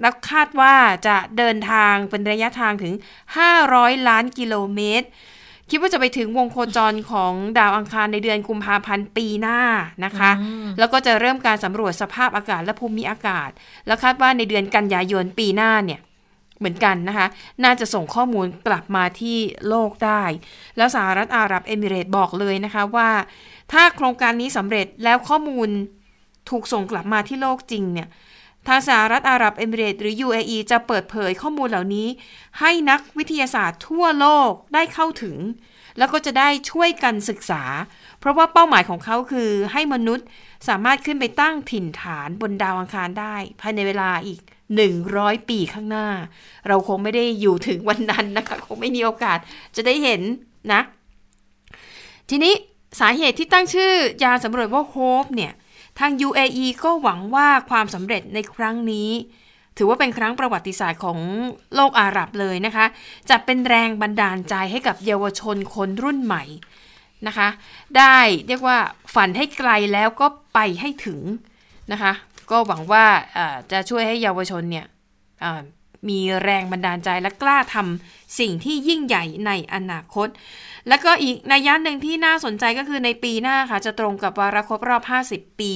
[0.00, 0.74] แล้วคาดว่า
[1.06, 2.94] จะเดินทางเป็นระยะทางถึง
[3.50, 5.08] 500 ล้านกิโลเมตร
[5.70, 9.60] คิดว่าจะไปถึงวงโคจรของดาวอังคารในเดือนกุมภาพันธ์ปีหน้า
[10.04, 10.30] นะคะ
[10.78, 13.50] แล้วก็จะเริ่มการสำรวจสภาพอากาศและภูมิอากาศ
[13.86, 16.00] แล้วคาดว่าในเดือนกันยายนปีหน้าเนี่ย
[16.58, 17.26] เหมือนกันนะคะ
[17.64, 19.38] น่าจะส่งข้อมูลกลับมาที่
[19.68, 20.22] โลกได้
[20.76, 23.10] แล้วสหรัฐอาหรับเอมิเรตส์บอกเลยนะคะว่า
[23.72, 25.68] ถ้าโครงการนี้สำเร็จแล้วข้อมูล
[26.50, 28.08] ถูกส่งกลับมาที่โลกจริงเนี่ย
[28.68, 32.08] ทางสหรัฐอาหรับเอมิเรตหรือ UAE จะเปิดเผยข้อมูลเหล่านี้
[32.60, 35.36] ให้นักวิทยาศาสตร์ทั่วโลกได้เข้าถึง
[35.98, 37.62] แล้วก็จะได้ช่วยกันศึกษา
[38.18, 40.26] เพราะว่าเป้าหมายของเขาคือให้มนุษย์
[40.68, 44.40] สามารถขึ้นไปตั้งถิ่นฐานบนดาวอังคารได้ ภายในเวลาอีก
[44.94, 46.08] 100 ปีข้างหน้า
[46.68, 49.38] เราคงไม่ได้อยู่ถึงวันนั้นนะคะ คงไม่มีโอกาส
[49.76, 50.22] จะได้เห็น
[50.72, 50.80] นะ
[52.30, 52.54] ทีนี้
[53.00, 53.92] สาเหตุที่ตั้งชื่อ
[54.24, 55.52] ยาสำรวจว่าโฮปเนี่ย
[55.98, 59.10] ทาง UAE ก็หวังว่าความสำเร็จในครั้งนี้
[59.76, 61.18] ถือว่าเป็นครั้งประวัติศาสตร์ของ
[61.74, 62.86] โลกอาหรับเลยนะคะ
[63.30, 66.44] จะเป็นแรงบันดาลใจให้กับเยาวชนคนรุ่นใหม่
[67.26, 67.48] นะคะ
[67.98, 68.16] ได้
[68.48, 68.78] เรียกว่า
[69.14, 71.20] ฝันให้ไกลแล้วก็ไปให้ถึง
[71.92, 72.12] นะคะ
[72.50, 73.04] ก็หวังว่า
[73.72, 74.86] จะช่วยให้เยาวชนเนี่ย
[76.08, 80.28] มีแรงบันดาลใจและกล้าทำสิ่งที่ยิ่งใหญ่ในอนาคต
[80.88, 85.72] แล้วก็อีกนัยยะหนึ่งที่น่าสนใจก็คือในปีหน้าค่ะ จะตรงกับวาระครบรอบ 50 ปี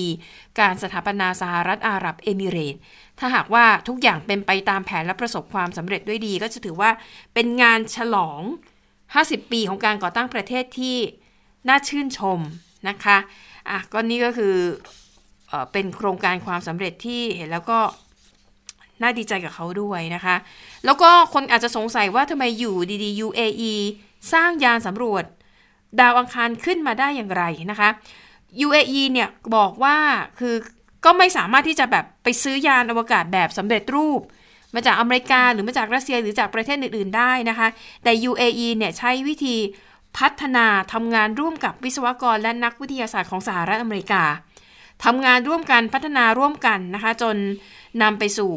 [0.60, 2.80] การสถาปนาสหรัฐอาหรับเอมิเรตส์
[3.18, 6.90] ถ้าหากว่าทุกอย่างเป็นไปตามแผนและประสบความสำเร็จด้วยดี ก็จะถือว่า
[7.34, 8.40] เป็นงานฉลอง
[8.96, 10.96] 50 ปีของการก่อตั้งประเทศที่
[11.68, 12.38] น่าชื่นชม
[12.88, 13.18] นะคะ
[13.68, 14.54] อะก็นี่ก็คือ
[15.48, 17.78] เอเป็นโครงการความสำเร็จที่เห็นแล้วก็
[19.02, 20.36] น่าดีใจกับเขาด้วยนะคะ
[20.84, 23.72] แล้วก็คนอาจจะสงสัยว่าทำไมอยู่ดีๆ UAE
[24.32, 25.24] สร้างยานสำรวจ
[26.00, 27.88] ดาวอังคารขึ้นมาได้อย่างไรนะคะ
[28.66, 29.96] UAE เนี่ยบอกว่า
[30.38, 30.54] คือ
[31.04, 34.20] ก็ไม่สามารถที่จะแบบไปซื้อยานอวกาศแบบสำเร็จรูป
[34.74, 37.68] มาจากอเมริกาหรือมาจากรัสเซียหรือจากประเทศอื่น ๆ ได้นะคะ
[38.02, 39.56] แต่ UAE เนี่ยใช้วิธี
[40.18, 44.22] พัฒนาทำงานร่วมกับวิศวกรและนักวิทยาศาสตร์ของสหรัฐอเมริกา
[45.04, 47.36] ทำงานร่วมกันพัฒนาร่วมกันนะคะ จน
[48.02, 48.52] นำไปสู่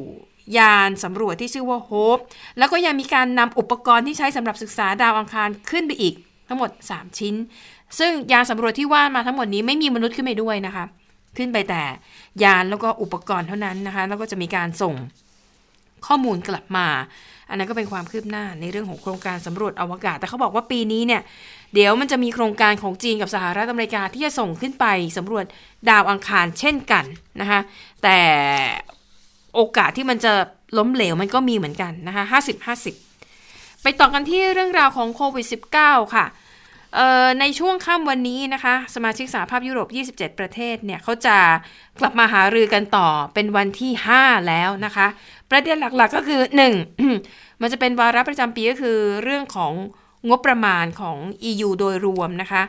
[0.58, 2.22] ยานสำรวจที่ชื่อว่า Hope
[2.58, 6.14] แล้วก็ยังมีการนำอุปกรณ์ที่ใช้สำหรับศึกษาดาวอังคารขึ้นไปอีก
[6.48, 7.36] ทั้งหมด 3 ชิ้น
[8.00, 10.86] ซึ่งยานสำรวจที่ว่ามาทั้งหมดนี้ไม่มีมนุษย์ขึ้นไปด้วยนะคะ
[11.38, 11.84] ขึ้นไปแต่
[12.44, 14.96] ยานแล้วก็อุปกรณ์เท่านั้นนะคะ แล้วก็จะมีการส่ง
[16.08, 16.88] ข้อมูลกลับมา
[17.50, 21.22] อันนั้นก็เป็นความคืบหน้าในเรื่องของโครงการสำรวจอวกาศ แต่เขาบอกว่าปีนี้เนี่ย
[21.74, 24.86] เดี๋ยวมันจะมีโครงการของจีนกับสหรัฐอเมริกาที่จะส่งขึ้นไป
[25.18, 25.46] สำรวจ
[25.90, 27.06] ดาวอังคารเช่นกัน
[27.42, 27.60] นะคะ
[28.04, 28.18] แต่
[29.56, 30.34] โอกาสที่มันจะ
[30.78, 32.96] ล้มเหลวมันก็มีเหมือนกันนะคะห้าสิบห้าสิบ
[33.84, 35.46] ไปต่อกันที่เรื่องราวของโควิด
[35.80, 36.26] -19 ค่ะ
[36.96, 41.38] เอ่อในช่วงค่ำวันนี้นะคะ สมาชิกสหภาพยุโรป 27 ประเทศเนี่ยเขาจะ
[42.00, 43.92] กลับมาหารือกันต่อเป็นวันที่
[44.22, 45.08] 5 แล้วนะคะ
[45.52, 46.42] ประเด็นหลักๆก็คือ
[47.02, 49.74] 1 มันจะเป็นวาระประจำปีก็คือเรื่องของ
[50.30, 51.18] งบประมาณของ
[51.50, 52.64] EU โดยรวมนะคะ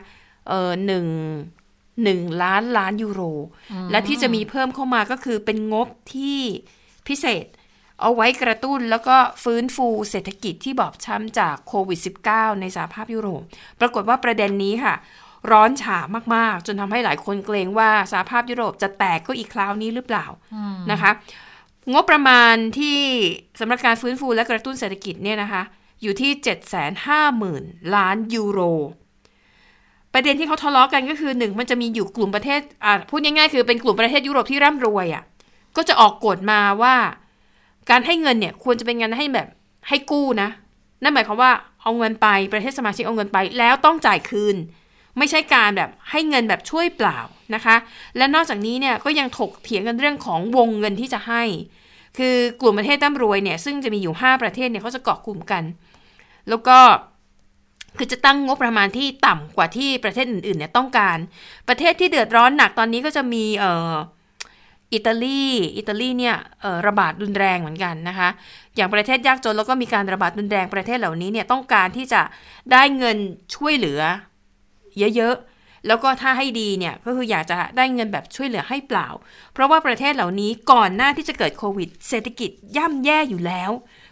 [0.47, 1.05] เออหนึ่ง
[2.03, 3.21] หนึ่งล้านล้านยูโร
[3.91, 6.41] และที่จะมีเพิ่มเข้ามาก็คือเป็นงบที่
[7.09, 7.45] พิเศษ
[8.01, 11.99] เอาไว้กระตุ้นแล้วก็ฟื้นฟูเศรษฐกิจที่บอบช้ำจากโควิด
[12.29, 13.43] -19 ในสหภาพยุโรป
[13.79, 14.95] ปรากฏว่าประเด็นนี้ค่ะ
[15.51, 15.97] ร้อนฉา
[16.35, 20.25] มากๆ จนทำให้หลายคนเกรงว่าสหภาพยุโรปจะแตกก็อีกคราวนี้หรือเปล่า
[20.91, 21.11] นะคะ
[21.93, 22.99] งบประมาณที่
[23.59, 25.61] สำหรับการฟื้นฟูและกระตุ้นเศรษฐกิจเนี่ยนะคะ
[26.01, 26.31] อยู่ที่
[27.13, 28.59] 750,000 ล้านยูโร
[30.13, 35.23] ประเด็นที่เขาทะเลาะกันก็คือหนึ่งมันจะมีอยู่กลุ่มประเทศอ่าพูดง่ายๆคือเป็นกลุ่มประเทศยุโรปที่ร่ำรวยอะ่ะ
[35.77, 36.95] ก็จะออกกฎมาว่า
[37.89, 39.47] การให้เงินเนี่ยควรจะเป็นเงานให้แบบ
[39.87, 40.49] ให้กู้นะ
[41.03, 41.51] นั่นหมายความว่า
[41.81, 44.55] เอาเงินไปประเทศสมาชิกเอาเงินไป แล้วต้องจ่ายคืน
[45.17, 47.19] ไม่ใช่การแบบให้เงินแบบช่วยเปล่า
[47.55, 47.75] นะคะ
[48.17, 51.43] และนอกจากนี้เนี่ยก็ยังถกเถียงกันเรื่องของวงเงินที่จะให้
[52.17, 55.63] คือกลุ่มประเทศร่ำรวยเนี่ยซึ่งจะมีอยู่ 5 ประเทศเนี่ยเขาจะเกาะกลุ่มกัน
[56.49, 56.77] แล้วก็
[57.97, 61.17] คือจะตั้งงบประมาณที่ต่ำกว่าที่ประเทศอื่นๆเนี่ยต้องการ
[61.67, 63.93] ประเทศที่เดือดร้อนหนักตอนนี้ก็จะมีเอ่อ
[64.93, 65.45] อิตาลี
[65.77, 66.35] อิตาลีเนี่ย
[66.87, 68.29] ระบาดรุนแรงเหมือนกันนะคะ
[68.75, 72.21] อย่างประเทศยากจนแล้วก็มีการระบาดรุนแรงประเทศเหล่านี้เนี่ยต้องการที่จะ
[72.71, 73.17] ได้เงิน
[73.55, 74.01] ช่วยเหลือ
[75.15, 79.07] เยอะๆ แล้วก็ถ้าให้ดีเนี่ยก็คืออยากจะได้เงินแบบช่วยเหลือให้เปล่า
[79.53, 83.71] เพราะว่าประเทศเหล่านี้ก่อนหน้าที่จะเกิดโควิด เศรษฐกิจย่ำแย่อยู่แล้ว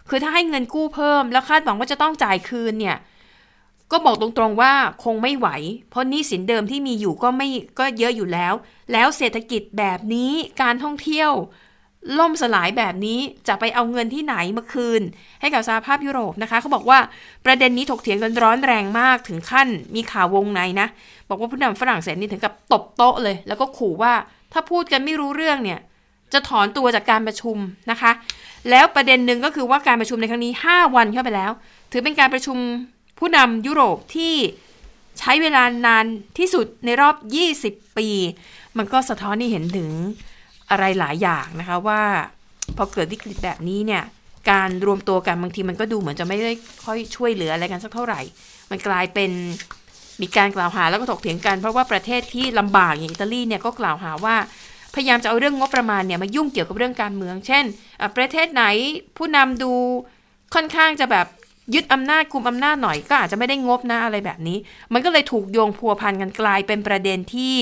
[0.10, 2.98] คือถ้าให้เงินกู้เพิ่มแล้วคาดหวังว่าจะต้องจ่ายคืนเนี่ย
[3.92, 4.74] ก็บอกตรงๆว่า
[5.04, 5.48] คงไม่ไหว
[5.90, 7.48] เพราะหนี้สินเดิมที่มีอยู่ก็ไม่
[7.80, 8.54] ก็เยอะอยู่แล้ว
[8.92, 10.32] แล้วเศรษฐกิจแบบนี้
[10.62, 11.32] การท่องเที่ยว
[12.20, 15.02] ล่มสลายแบบนี้จะไปเอาเงินที่ไหนมาคืน
[15.42, 17.00] ให้กับสหภาพยุโรปนะคะเขาบอกว่า
[17.46, 20.88] ประเด็นนี้ถกเถียงกันร้อนแรงมากถึงขั้นมีข่าววงในนะ
[21.30, 24.14] บอกว่าผู้นำฝรั่งเศสนี่ถึงกับตบโต๊ะเลย แล้วก็ขู่ว่า
[24.54, 25.80] ถ้าพูดกันไม่รู้เรื่องเนี่ย
[26.34, 27.58] จะถอนตัวจากการประชุม
[27.92, 28.12] นะคะ
[28.70, 31.52] แล้วประเด็นหนึ่งก็คือว่าการประชุมในครั้งนี้ 5 วันเข้าไปแล้ว
[31.92, 32.58] ถือเป็นการประชุม
[33.20, 34.36] ผู้นำยุโรปที่
[35.20, 36.06] ใช้เวลานาน
[36.38, 37.16] ที่สุดในรอบ
[37.58, 38.08] 20 ปี
[38.78, 39.90] มันก็สะท้อนให้เห็นถึง
[40.70, 42.02] อะไรหลายอย่างนะคะว่า
[42.78, 44.04] พอเกิดวิกฤตแบบนี้เนี่ย
[44.52, 46.54] การรวมตัวกันบางทีมันก็ดูเหมือนจะไม่ได้
[46.86, 48.22] ค่อยช่วยเหลืออะไรกันสักเท่าไหร่
[48.72, 49.32] มันกลายเป็น
[50.22, 54.36] มีการกล่าวหาแล้วก็ถกเถียงกันเพราะว่าประเทศที่ลำบากอย่างอิตาลีเนี่ยก็กล่าวหาว่า
[54.96, 57.66] พยายามจะเอาเรื่องงบประมาณเนี่ยมายุ่งเกี่ยวกับเรื่องการเมือง เช่น
[58.18, 58.64] ประเทศไหน
[59.18, 59.72] ผู้นำดู
[60.56, 61.28] ค่อนข้างจะแบบ
[61.74, 64.58] ยึดอำนาจคุมอำนาจหน่อยก็อาจจะไม่ได้งบนะอะไรแบบนี้
[64.94, 67.56] มันก็เลยถูกโยงพัวพันกันกลายเป็นประเด็นที่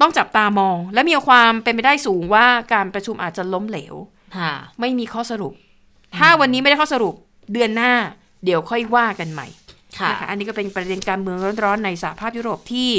[0.00, 3.94] ต้องจับตามอง และมีความเป็นไปได้สูงว่าการประชุมอาจจะล้มเหลว
[4.36, 5.52] ค่ะไม่มีข้อสรุป
[6.18, 7.14] ถ้าวันนี้ไม่ได้ข้อสรุป
[7.52, 7.92] เดือนหน้า
[8.44, 9.46] เดี๋ยวค่อยว่ากันใหม่
[9.98, 12.90] ค่ะนะคะอันนี้ก็เป็นประเด็นการเมืองร้อนๆในสหภาพยุโรปที่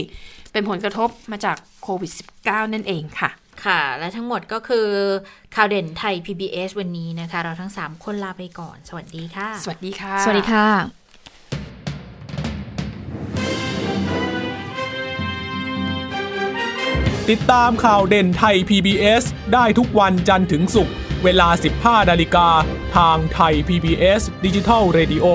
[0.51, 2.11] เป็นผลกระทบมาจากโควิด
[2.43, 3.29] -19 นั่นเองค่ะ
[3.65, 4.87] ค่ะ และทั้งหมดก็คือ
[5.55, 10.67] ข่าวเด่นไทย PBS วันนี้นะคะ เราทั้ง 3 คนลาไปก่อน สวัสดีค่ะ สวัสดีค่ะ สวัสดีค่ะ
[17.31, 19.23] ติดตามข่าวเด่นไทย PBS
[19.53, 20.93] ได้ทุกวันจันทร์ถึงศุกร์
[21.23, 21.47] เวลา
[22.03, 22.47] 15 นาฬิกา
[22.97, 25.25] ทางไทย PBS ดิจิทัล Radio